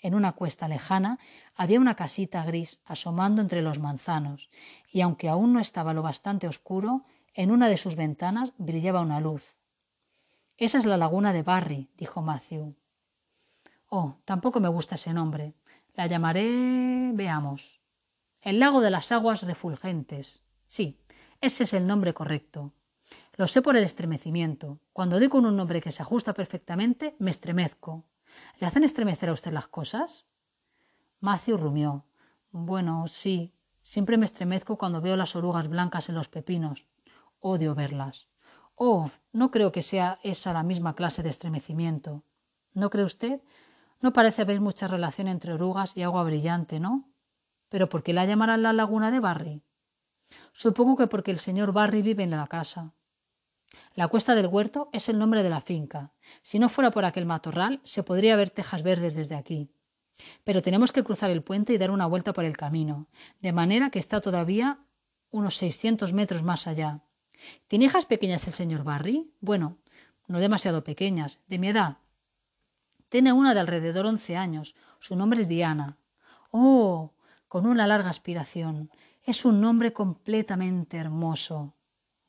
En 0.00 0.16
una 0.16 0.32
cuesta 0.32 0.66
lejana 0.66 1.20
había 1.54 1.78
una 1.78 1.94
casita 1.94 2.44
gris 2.44 2.80
asomando 2.84 3.40
entre 3.40 3.62
los 3.62 3.78
manzanos, 3.78 4.50
y 4.90 5.02
aunque 5.02 5.28
aún 5.28 5.52
no 5.52 5.60
estaba 5.60 5.94
lo 5.94 6.02
bastante 6.02 6.48
oscuro, 6.48 7.04
en 7.32 7.52
una 7.52 7.68
de 7.68 7.76
sus 7.76 7.94
ventanas 7.94 8.54
brillaba 8.58 9.02
una 9.02 9.20
luz. 9.20 9.60
Esa 10.56 10.78
es 10.78 10.84
la 10.84 10.96
laguna 10.96 11.32
de 11.32 11.44
Barry, 11.44 11.90
dijo 11.96 12.22
Matthew. 12.22 12.74
Oh, 13.92 14.16
tampoco 14.24 14.58
me 14.58 14.68
gusta 14.68 14.96
ese 14.96 15.12
nombre. 15.12 15.54
La 16.00 16.06
llamaré. 16.06 17.10
veamos. 17.12 17.82
El 18.40 18.58
lago 18.58 18.80
de 18.80 18.90
las 18.90 19.12
aguas 19.12 19.42
refulgentes. 19.42 20.42
Sí, 20.66 20.98
ese 21.42 21.64
es 21.64 21.74
el 21.74 21.86
nombre 21.86 22.14
correcto. 22.14 22.72
Lo 23.36 23.46
sé 23.46 23.60
por 23.60 23.76
el 23.76 23.84
estremecimiento. 23.84 24.80
Cuando 24.94 25.20
con 25.28 25.44
un 25.44 25.58
nombre 25.58 25.82
que 25.82 25.92
se 25.92 26.00
ajusta 26.00 26.32
perfectamente, 26.32 27.16
me 27.18 27.30
estremezco. 27.30 28.06
¿Le 28.60 28.66
hacen 28.66 28.82
estremecer 28.82 29.28
a 29.28 29.34
usted 29.34 29.52
las 29.52 29.68
cosas? 29.68 30.24
Matthew 31.20 31.58
rumió. 31.58 32.06
Bueno, 32.50 33.06
sí. 33.06 33.52
Siempre 33.82 34.16
me 34.16 34.24
estremezco 34.24 34.78
cuando 34.78 35.02
veo 35.02 35.16
las 35.16 35.36
orugas 35.36 35.68
blancas 35.68 36.08
en 36.08 36.14
los 36.14 36.28
pepinos. 36.28 36.86
Odio 37.40 37.74
verlas. 37.74 38.26
Oh, 38.74 39.10
no 39.34 39.50
creo 39.50 39.70
que 39.70 39.82
sea 39.82 40.18
esa 40.22 40.54
la 40.54 40.62
misma 40.62 40.94
clase 40.94 41.22
de 41.22 41.28
estremecimiento. 41.28 42.22
¿No 42.72 42.88
cree 42.88 43.04
usted? 43.04 43.42
No 44.00 44.12
parece 44.12 44.42
haber 44.42 44.60
mucha 44.60 44.88
relación 44.88 45.28
entre 45.28 45.52
orugas 45.52 45.96
y 45.96 46.02
agua 46.02 46.22
brillante, 46.24 46.80
¿no? 46.80 47.10
¿Pero 47.68 47.88
por 47.88 48.02
qué 48.02 48.12
la 48.12 48.24
llamarán 48.24 48.62
la 48.62 48.72
laguna 48.72 49.10
de 49.10 49.20
Barry? 49.20 49.62
Supongo 50.52 50.96
que 50.96 51.06
porque 51.06 51.30
el 51.30 51.38
señor 51.38 51.72
Barry 51.72 52.02
vive 52.02 52.22
en 52.22 52.30
la 52.30 52.46
casa. 52.46 52.94
La 53.94 54.08
cuesta 54.08 54.34
del 54.34 54.46
huerto 54.46 54.88
es 54.92 55.08
el 55.08 55.18
nombre 55.18 55.42
de 55.42 55.50
la 55.50 55.60
finca. 55.60 56.12
Si 56.42 56.58
no 56.58 56.68
fuera 56.68 56.90
por 56.90 57.04
aquel 57.04 57.26
matorral, 57.26 57.80
se 57.84 58.02
podría 58.02 58.36
ver 58.36 58.50
tejas 58.50 58.82
verdes 58.82 59.14
desde 59.14 59.36
aquí. 59.36 59.70
Pero 60.44 60.62
tenemos 60.62 60.92
que 60.92 61.04
cruzar 61.04 61.30
el 61.30 61.42
puente 61.42 61.72
y 61.72 61.78
dar 61.78 61.90
una 61.90 62.06
vuelta 62.06 62.32
por 62.32 62.44
el 62.44 62.56
camino, 62.56 63.08
de 63.40 63.52
manera 63.52 63.90
que 63.90 63.98
está 63.98 64.20
todavía 64.20 64.80
unos 65.30 65.56
seiscientos 65.56 66.12
metros 66.12 66.42
más 66.42 66.66
allá. 66.66 67.02
¿Tiene 67.68 67.86
hijas 67.86 68.06
pequeñas 68.06 68.46
el 68.46 68.52
señor 68.52 68.82
Barry? 68.82 69.32
Bueno, 69.40 69.78
no 70.26 70.40
demasiado 70.40 70.84
pequeñas, 70.84 71.40
de 71.46 71.58
mi 71.58 71.68
edad, 71.68 71.98
tiene 73.10 73.32
una 73.32 73.52
de 73.52 73.60
alrededor 73.60 74.06
once 74.06 74.36
años. 74.36 74.74
Su 75.00 75.16
nombre 75.16 75.42
es 75.42 75.48
Diana. 75.48 75.98
Oh. 76.52 77.12
con 77.48 77.66
una 77.66 77.86
larga 77.86 78.08
aspiración. 78.08 78.90
Es 79.24 79.44
un 79.44 79.60
nombre 79.60 79.92
completamente 79.92 80.96
hermoso. 80.96 81.74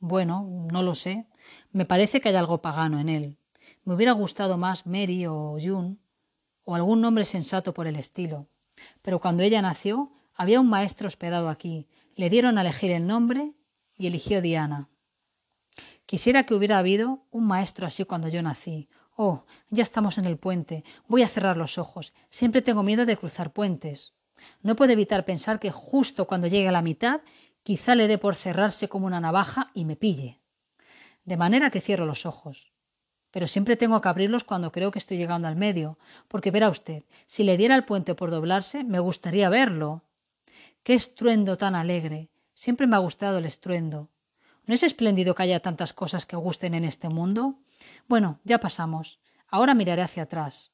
Bueno, 0.00 0.66
no 0.70 0.82
lo 0.82 0.96
sé. 0.96 1.26
Me 1.70 1.84
parece 1.84 2.20
que 2.20 2.28
hay 2.28 2.34
algo 2.34 2.60
pagano 2.60 2.98
en 2.98 3.08
él. 3.08 3.38
Me 3.84 3.94
hubiera 3.94 4.12
gustado 4.12 4.58
más 4.58 4.84
Mary 4.84 5.26
o 5.26 5.56
June 5.62 5.96
o 6.64 6.74
algún 6.74 7.00
nombre 7.00 7.24
sensato 7.24 7.72
por 7.72 7.86
el 7.86 7.96
estilo. 7.96 8.48
Pero 9.00 9.20
cuando 9.20 9.44
ella 9.44 9.62
nació, 9.62 10.12
había 10.34 10.60
un 10.60 10.68
maestro 10.68 11.06
hospedado 11.06 11.48
aquí. 11.48 11.86
Le 12.16 12.28
dieron 12.28 12.58
a 12.58 12.62
elegir 12.62 12.90
el 12.90 13.06
nombre 13.06 13.52
y 13.96 14.08
eligió 14.08 14.42
Diana. 14.42 14.88
Quisiera 16.06 16.44
que 16.44 16.54
hubiera 16.54 16.78
habido 16.78 17.24
un 17.30 17.46
maestro 17.46 17.86
así 17.86 18.04
cuando 18.04 18.28
yo 18.28 18.42
nací, 18.42 18.88
Oh, 19.24 19.44
ya 19.70 19.84
estamos 19.84 20.18
en 20.18 20.24
el 20.24 20.36
puente. 20.36 20.82
Voy 21.06 21.22
a 21.22 21.28
cerrar 21.28 21.56
los 21.56 21.78
ojos. 21.78 22.12
Siempre 22.28 22.60
tengo 22.60 22.82
miedo 22.82 23.06
de 23.06 23.16
cruzar 23.16 23.52
puentes. 23.52 24.14
No 24.62 24.74
puedo 24.74 24.90
evitar 24.90 25.24
pensar 25.24 25.60
que 25.60 25.70
justo 25.70 26.26
cuando 26.26 26.48
llegue 26.48 26.66
a 26.66 26.72
la 26.72 26.82
mitad, 26.82 27.20
quizá 27.62 27.94
le 27.94 28.08
dé 28.08 28.18
por 28.18 28.34
cerrarse 28.34 28.88
como 28.88 29.06
una 29.06 29.20
navaja 29.20 29.68
y 29.74 29.84
me 29.84 29.94
pille. 29.94 30.40
De 31.24 31.36
manera 31.36 31.70
que 31.70 31.80
cierro 31.80 32.04
los 32.04 32.26
ojos. 32.26 32.72
Pero 33.30 33.46
siempre 33.46 33.76
tengo 33.76 34.00
que 34.00 34.08
abrirlos 34.08 34.42
cuando 34.42 34.72
creo 34.72 34.90
que 34.90 34.98
estoy 34.98 35.18
llegando 35.18 35.46
al 35.46 35.54
medio, 35.54 36.00
porque 36.26 36.50
verá 36.50 36.68
usted, 36.68 37.04
si 37.26 37.44
le 37.44 37.56
diera 37.56 37.76
el 37.76 37.84
puente 37.84 38.16
por 38.16 38.32
doblarse, 38.32 38.82
me 38.82 38.98
gustaría 38.98 39.48
verlo. 39.48 40.02
¡Qué 40.82 40.94
estruendo 40.94 41.56
tan 41.56 41.76
alegre! 41.76 42.28
Siempre 42.54 42.88
me 42.88 42.96
ha 42.96 42.98
gustado 42.98 43.38
el 43.38 43.44
estruendo. 43.44 44.10
¿No 44.64 44.74
es 44.74 44.84
espléndido 44.84 45.34
que 45.34 45.42
haya 45.42 45.60
tantas 45.60 45.92
cosas 45.92 46.24
que 46.24 46.36
gusten 46.36 46.74
en 46.74 46.84
este 46.84 47.08
mundo? 47.08 47.58
Bueno, 48.08 48.38
ya 48.44 48.58
pasamos. 48.58 49.18
Ahora 49.48 49.74
miraré 49.74 50.02
hacia 50.02 50.22
atrás. 50.22 50.72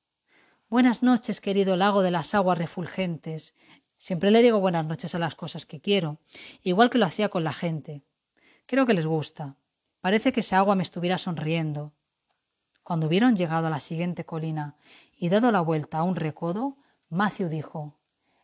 Buenas 0.69 1.03
noches, 1.03 1.41
querido 1.41 1.75
lago 1.75 2.03
de 2.03 2.11
las 2.11 2.35
aguas 2.35 2.59
refulgentes. 2.59 3.55
Siempre 3.97 4.31
le 4.31 4.43
digo 4.43 4.61
buenas 4.61 4.85
noches 4.85 5.15
a 5.15 5.19
las 5.19 5.35
cosas 5.35 5.65
que 5.65 5.81
quiero, 5.81 6.19
igual 6.63 6.91
que 6.91 6.99
lo 6.99 7.07
hacía 7.07 7.31
con 7.31 7.45
la 7.45 7.55
gente. 7.55 8.03
Creo 8.67 8.85
que 8.85 8.93
les 8.93 9.07
gusta. 9.07 9.57
Parece 10.03 10.33
que 10.33 10.41
esa 10.41 10.59
agua 10.59 10.75
me 10.75 10.83
estuviera 10.83 11.17
sonriendo. 11.17 11.95
Cuando 12.83 13.07
hubieron 13.07 13.37
llegado 13.37 13.69
a 13.69 13.71
la 13.71 13.81
siguiente 13.81 14.27
colina 14.27 14.77
y 15.17 15.31
dado 15.31 15.51
la 15.51 15.63
vuelta 15.63 15.99
a 15.99 16.03
un 16.03 16.15
recodo, 16.15 16.77
Matthew 17.09 17.49
dijo 17.49 17.99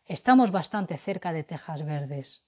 Estamos 0.05 0.49
bastante 0.49 0.97
cerca 0.97 1.31
de 1.31 1.43
Tejas 1.43 1.85
Verdes. 1.85 2.43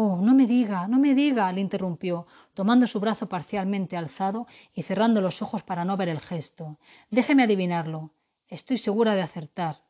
Oh, 0.00 0.20
no 0.22 0.32
me 0.32 0.46
diga, 0.46 0.86
no 0.86 1.00
me 1.00 1.12
diga, 1.12 1.50
le 1.50 1.60
interrumpió, 1.60 2.28
tomando 2.54 2.86
su 2.86 3.00
brazo 3.00 3.28
parcialmente 3.28 3.96
alzado 3.96 4.46
y 4.72 4.84
cerrando 4.84 5.20
los 5.20 5.42
ojos 5.42 5.64
para 5.64 5.84
no 5.84 5.96
ver 5.96 6.08
el 6.08 6.20
gesto. 6.20 6.78
Déjeme 7.10 7.42
adivinarlo. 7.42 8.12
Estoy 8.46 8.76
segura 8.76 9.16
de 9.16 9.22
acertar. 9.22 9.82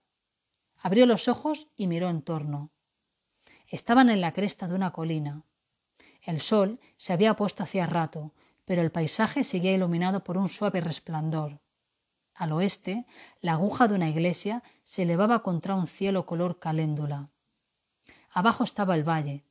Abrió 0.79 1.05
los 1.05 1.29
ojos 1.29 1.69
y 1.77 1.89
miró 1.89 2.09
en 2.09 2.23
torno. 2.23 2.71
Estaban 3.67 4.09
en 4.09 4.23
la 4.23 4.33
cresta 4.33 4.67
de 4.67 4.77
una 4.77 4.93
colina. 4.93 5.43
El 6.23 6.41
sol 6.41 6.81
se 6.97 7.13
había 7.13 7.37
puesto 7.37 7.63
hacía 7.63 7.85
rato, 7.85 8.33
pero 8.65 8.81
el 8.81 8.91
paisaje 8.91 9.45
seguía 9.45 9.75
iluminado 9.75 10.25
por 10.25 10.39
un 10.39 10.49
suave 10.49 10.81
resplandor. 10.81 11.61
Al 12.35 12.53
oeste, 12.53 13.05
la 13.43 13.53
aguja 13.53 13.89
de 13.89 13.97
una 13.97 14.09
iglesia 14.09 14.63
se 14.85 15.03
elevaba 15.03 15.43
contra 15.43 15.75
un 15.75 15.87
cielo 15.87 16.25
color 16.25 16.59
caléndula. 16.59 17.29
Abajo 18.31 18.65
estaba 18.65 18.95
el 18.95 19.07
valle, 19.07 19.45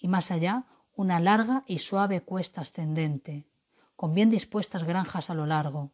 y 0.00 0.08
más 0.08 0.30
allá 0.30 0.64
una 0.96 1.20
larga 1.20 1.62
y 1.66 1.78
suave 1.78 2.22
cuesta 2.22 2.62
ascendente, 2.62 3.44
con 3.94 4.14
bien 4.14 4.30
dispuestas 4.30 4.84
granjas 4.84 5.30
a 5.30 5.34
lo 5.34 5.46
largo. 5.46 5.92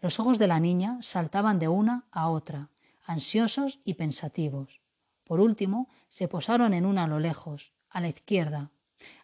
Los 0.00 0.18
ojos 0.18 0.38
de 0.38 0.48
la 0.48 0.58
niña 0.58 0.98
saltaban 1.02 1.58
de 1.58 1.68
una 1.68 2.06
a 2.10 2.28
otra, 2.28 2.70
ansiosos 3.04 3.80
y 3.84 3.94
pensativos. 3.94 4.80
Por 5.24 5.40
último, 5.40 5.88
se 6.08 6.26
posaron 6.26 6.74
en 6.74 6.84
una 6.84 7.04
a 7.04 7.06
lo 7.06 7.20
lejos, 7.20 7.72
a 7.88 8.00
la 8.00 8.08
izquierda, 8.08 8.70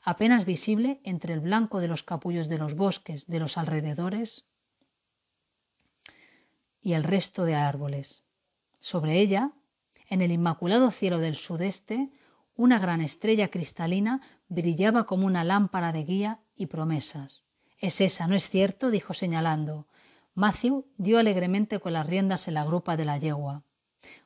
apenas 0.03 0.45
visible 0.45 1.01
entre 1.05 1.35
el 1.35 1.41
blanco 1.41 1.81
de 1.81 1.89
los 1.89 2.03
capullos 2.03 2.49
de 2.49 2.59
los 2.59 2.75
bosques 2.75 3.27
de 3.27 3.41
los 3.41 3.59
alrededores 3.59 4.47
y 6.81 6.93
el 6.93 7.05
resto 7.05 7.45
de 7.45 7.55
árboles. 7.55 8.23
Sobre 8.79 9.21
ella, 9.21 9.53
en 10.09 10.23
el 10.23 10.31
inmaculado 10.31 10.91
cielo 10.91 11.19
del 11.19 11.37
sudeste, 11.37 12.11
una 12.59 12.79
gran 12.79 13.01
estrella 13.01 13.49
cristalina 13.49 14.21
brillaba 14.49 15.05
como 15.05 15.27
una 15.27 15.45
lámpara 15.45 15.93
de 15.93 16.05
guía 16.05 16.41
y 16.55 16.67
promesas. 16.67 17.43
Es 17.79 18.03
esa, 18.03 18.27
¿no 18.27 18.35
es 18.35 18.51
cierto? 18.51 18.91
dijo 18.91 19.15
señalando. 19.15 19.87
Matthew 20.35 20.85
dio 20.99 21.19
alegremente 21.19 21.81
con 21.81 21.95
las 21.95 22.07
riendas 22.07 22.47
en 22.49 22.55
la 22.55 22.67
grupa 22.67 22.99
de 22.99 23.07
la 23.07 23.17
yegua. 23.17 23.63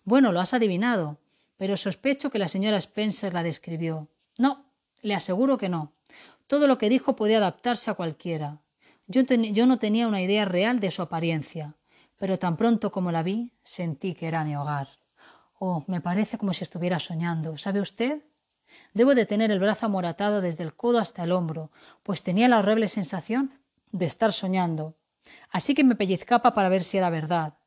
Bueno, 0.02 0.32
lo 0.32 0.40
has 0.40 0.52
adivinado, 0.52 1.18
pero 1.56 1.76
sospecho 1.76 2.30
que 2.30 2.40
la 2.40 2.48
señora 2.48 2.78
Spencer 2.78 3.32
la 3.32 3.44
describió. 3.44 4.08
No, 4.36 4.64
le 5.02 5.14
aseguro 5.14 5.58
que 5.58 5.68
no. 5.68 5.92
Todo 6.48 6.66
lo 6.66 6.76
que 6.76 6.88
dijo 6.88 7.14
podía 7.14 7.36
adaptarse 7.36 7.90
a 7.92 7.94
cualquiera. 7.94 8.58
Yo, 9.06 9.22
yo 9.22 9.66
no 9.66 9.78
tenía 9.78 10.08
una 10.08 10.20
idea 10.20 10.44
real 10.44 10.80
de 10.80 10.90
su 10.90 11.02
apariencia 11.02 11.76
pero 12.22 12.38
tan 12.38 12.56
pronto 12.56 12.92
como 12.92 13.10
la 13.10 13.24
vi 13.24 13.50
sentí 13.64 14.14
que 14.14 14.28
era 14.28 14.44
mi 14.44 14.54
hogar. 14.54 14.86
Oh, 15.64 15.84
me 15.86 16.00
parece 16.00 16.38
como 16.38 16.52
si 16.52 16.64
estuviera 16.64 16.98
soñando. 16.98 17.56
¿Sabe 17.56 17.80
usted? 17.80 18.24
Debo 18.94 19.14
de 19.14 19.26
tener 19.26 19.52
el 19.52 19.60
brazo 19.60 19.86
amoratado 19.86 20.40
desde 20.40 20.64
el 20.64 20.74
codo 20.74 20.98
hasta 20.98 21.22
el 21.22 21.30
hombro, 21.30 21.70
pues 22.02 22.24
tenía 22.24 22.48
la 22.48 22.58
horrible 22.58 22.88
sensación 22.88 23.60
de 23.92 24.06
estar 24.06 24.32
soñando. 24.32 24.96
Así 25.52 25.76
que 25.76 25.84
me 25.84 25.94
pellizcaba 25.94 26.52
para 26.52 26.68
ver 26.68 26.82
si 26.82 26.98
era 26.98 27.10
verdad, 27.10 27.58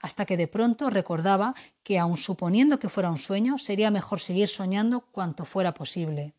hasta 0.00 0.26
que 0.26 0.36
de 0.36 0.46
pronto 0.46 0.90
recordaba 0.90 1.56
que, 1.82 1.98
aun 1.98 2.18
suponiendo 2.18 2.78
que 2.78 2.88
fuera 2.88 3.10
un 3.10 3.18
sueño, 3.18 3.58
sería 3.58 3.90
mejor 3.90 4.20
seguir 4.20 4.46
soñando 4.46 5.00
cuanto 5.10 5.44
fuera 5.44 5.74
posible. 5.74 6.34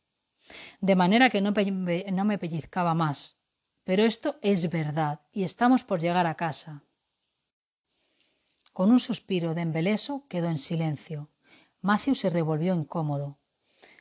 De 0.80 0.96
manera 0.96 1.30
que 1.30 1.42
no, 1.42 1.52
no 1.52 2.24
me 2.24 2.38
pellizcaba 2.38 2.94
más. 2.94 3.36
Pero 3.84 4.04
esto 4.04 4.38
es 4.42 4.70
verdad, 4.70 5.20
y 5.34 5.44
estamos 5.44 5.84
por 5.84 6.00
llegar 6.00 6.26
a 6.26 6.36
casa. 6.36 6.84
Con 8.74 8.92
un 8.92 9.00
suspiro 9.00 9.54
de 9.54 9.62
embeleso 9.62 10.26
quedó 10.30 10.48
en 10.48 10.58
silencio. 10.58 11.30
Matthew 11.82 12.16
se 12.16 12.30
revolvió 12.30 12.74
incómodo. 12.74 13.38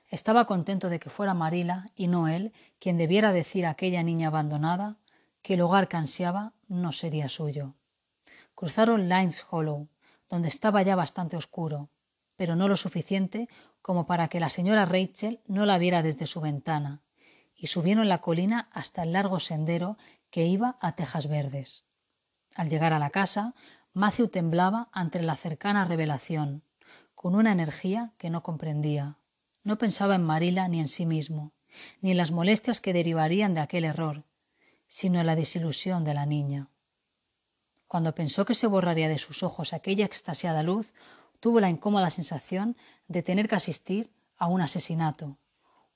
Estaba 0.07 0.47
contento 0.47 0.89
de 0.89 1.01
que 1.01 1.11
fuera 1.11 1.35
Marila 1.35 1.87
y 1.95 2.07
no 2.07 2.29
él 2.29 2.53
quien 2.79 2.97
debiera 2.97 3.33
decir 3.33 3.67
a 3.67 3.71
aquella 3.71 4.03
niña 4.03 4.29
abandonada 4.29 4.99
que 5.43 5.55
el 5.55 5.61
hogar 5.63 5.89
que 5.89 5.97
ansiaba 5.97 6.53
no 6.69 6.93
sería 6.93 7.29
suyo. 7.29 7.75
Cruzaron 8.55 9.09
Lines 9.09 9.45
Hollow, 9.51 9.89
donde 10.29 10.49
estaba 10.49 10.83
ya 10.83 10.95
bastante 10.95 11.37
oscuro, 11.37 11.91
pero 12.37 12.57
no 12.57 12.69
lo 12.69 12.77
suficiente 12.77 13.49
como 13.83 14.07
para 14.07 14.29
que 14.29 14.41
la 14.41 14.51
señora 14.51 14.85
Rachel 14.85 15.41
no 15.47 15.67
la 15.67 15.79
viera 15.79 16.03
desde 16.03 16.27
su 16.27 16.41
ventana, 16.41 17.03
y 17.55 17.67
subieron 17.67 18.09
la 18.09 18.21
colina 18.21 18.69
hasta 18.73 19.03
el 19.03 19.13
largo 19.13 19.41
sendero 19.41 19.97
que 20.31 20.47
iba 20.47 20.79
a 20.81 20.95
Tejas 20.95 21.29
Verdes. 21.29 21.85
Al 22.55 22.69
llegar 22.69 22.93
a 22.93 22.99
la 22.99 23.11
casa, 23.11 23.55
Matthew 23.93 24.29
temblaba 24.29 24.89
ante 24.93 25.21
la 25.21 25.35
cercana 25.35 25.85
revelación, 25.85 26.63
con 27.17 27.35
una 27.35 27.51
energía 27.51 28.13
que 28.19 28.31
no 28.31 28.45
comprendía. 28.45 29.17
No 29.65 29.79
pensaba 29.79 30.15
en 30.15 30.23
Marila 30.23 30.69
ni 30.69 30.79
en 30.79 30.89
sí 30.89 31.07
mismo, 31.07 31.53
ni 32.01 32.13
en 32.13 32.17
las 32.17 32.31
molestias 32.31 32.81
que 32.81 32.93
derivarían 32.93 33.53
de 33.53 33.61
aquel 33.61 33.85
error, 33.85 34.23
sino 34.87 35.19
en 35.19 35.27
la 35.27 35.35
desilusión 35.35 36.05
de 36.05 36.15
la 36.15 36.25
niña. 36.25 36.69
Cuando 37.89 38.15
pensó 38.15 38.45
que 38.45 38.55
se 38.55 38.69
borraría 38.69 39.09
de 39.09 39.19
sus 39.19 39.43
ojos 39.43 39.73
aquella 39.73 40.05
extasiada 40.05 40.63
luz, 40.63 40.93
tuvo 41.41 41.59
la 41.59 41.69
incómoda 41.69 42.11
sensación 42.11 42.77
de 43.09 43.25
tener 43.25 43.49
que 43.49 43.57
asistir 43.57 44.13
a 44.39 44.47
un 44.47 44.61
asesinato, 44.61 45.37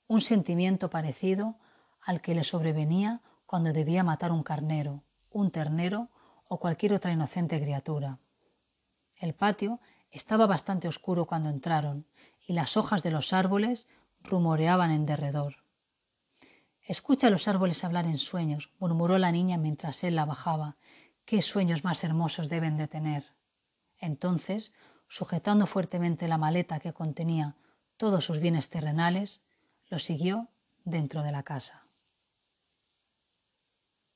un 0.07 0.19
sentimiento 0.19 0.89
parecido 0.89 1.55
al 2.01 2.21
que 2.21 2.35
le 2.35 2.43
sobrevenía 2.43 3.21
cuando 3.45 3.71
debía 3.71 4.03
matar 4.03 4.33
un 4.33 4.43
carnero, 4.43 5.03
un 5.31 5.49
ternero 5.49 6.09
o 6.55 6.57
cualquier 6.57 6.93
otra 6.93 7.11
inocente 7.11 7.59
criatura. 7.59 8.17
El 9.17 9.33
patio 9.33 9.81
estaba 10.09 10.45
bastante 10.47 10.87
oscuro 10.87 11.25
cuando 11.25 11.49
entraron 11.49 12.07
y 12.47 12.53
las 12.53 12.77
hojas 12.77 13.03
de 13.03 13.11
los 13.11 13.33
árboles 13.33 13.89
rumoreaban 14.23 14.91
en 14.91 15.05
derredor. 15.05 15.57
Escucha 16.81 17.27
a 17.27 17.29
los 17.29 17.49
árboles 17.49 17.83
hablar 17.83 18.05
en 18.05 18.17
sueños, 18.17 18.71
murmuró 18.79 19.17
la 19.17 19.33
niña 19.33 19.57
mientras 19.57 20.01
él 20.05 20.15
la 20.15 20.23
bajaba. 20.23 20.77
Qué 21.25 21.41
sueños 21.41 21.83
más 21.83 22.05
hermosos 22.05 22.47
deben 22.47 22.77
de 22.77 22.87
tener. 22.87 23.33
Entonces, 23.99 24.71
sujetando 25.09 25.65
fuertemente 25.65 26.29
la 26.29 26.37
maleta 26.37 26.79
que 26.79 26.93
contenía 26.93 27.57
todos 27.97 28.23
sus 28.23 28.39
bienes 28.39 28.69
terrenales, 28.69 29.41
lo 29.89 29.99
siguió 29.99 30.47
dentro 30.85 31.21
de 31.21 31.33
la 31.33 31.43
casa. 31.43 31.84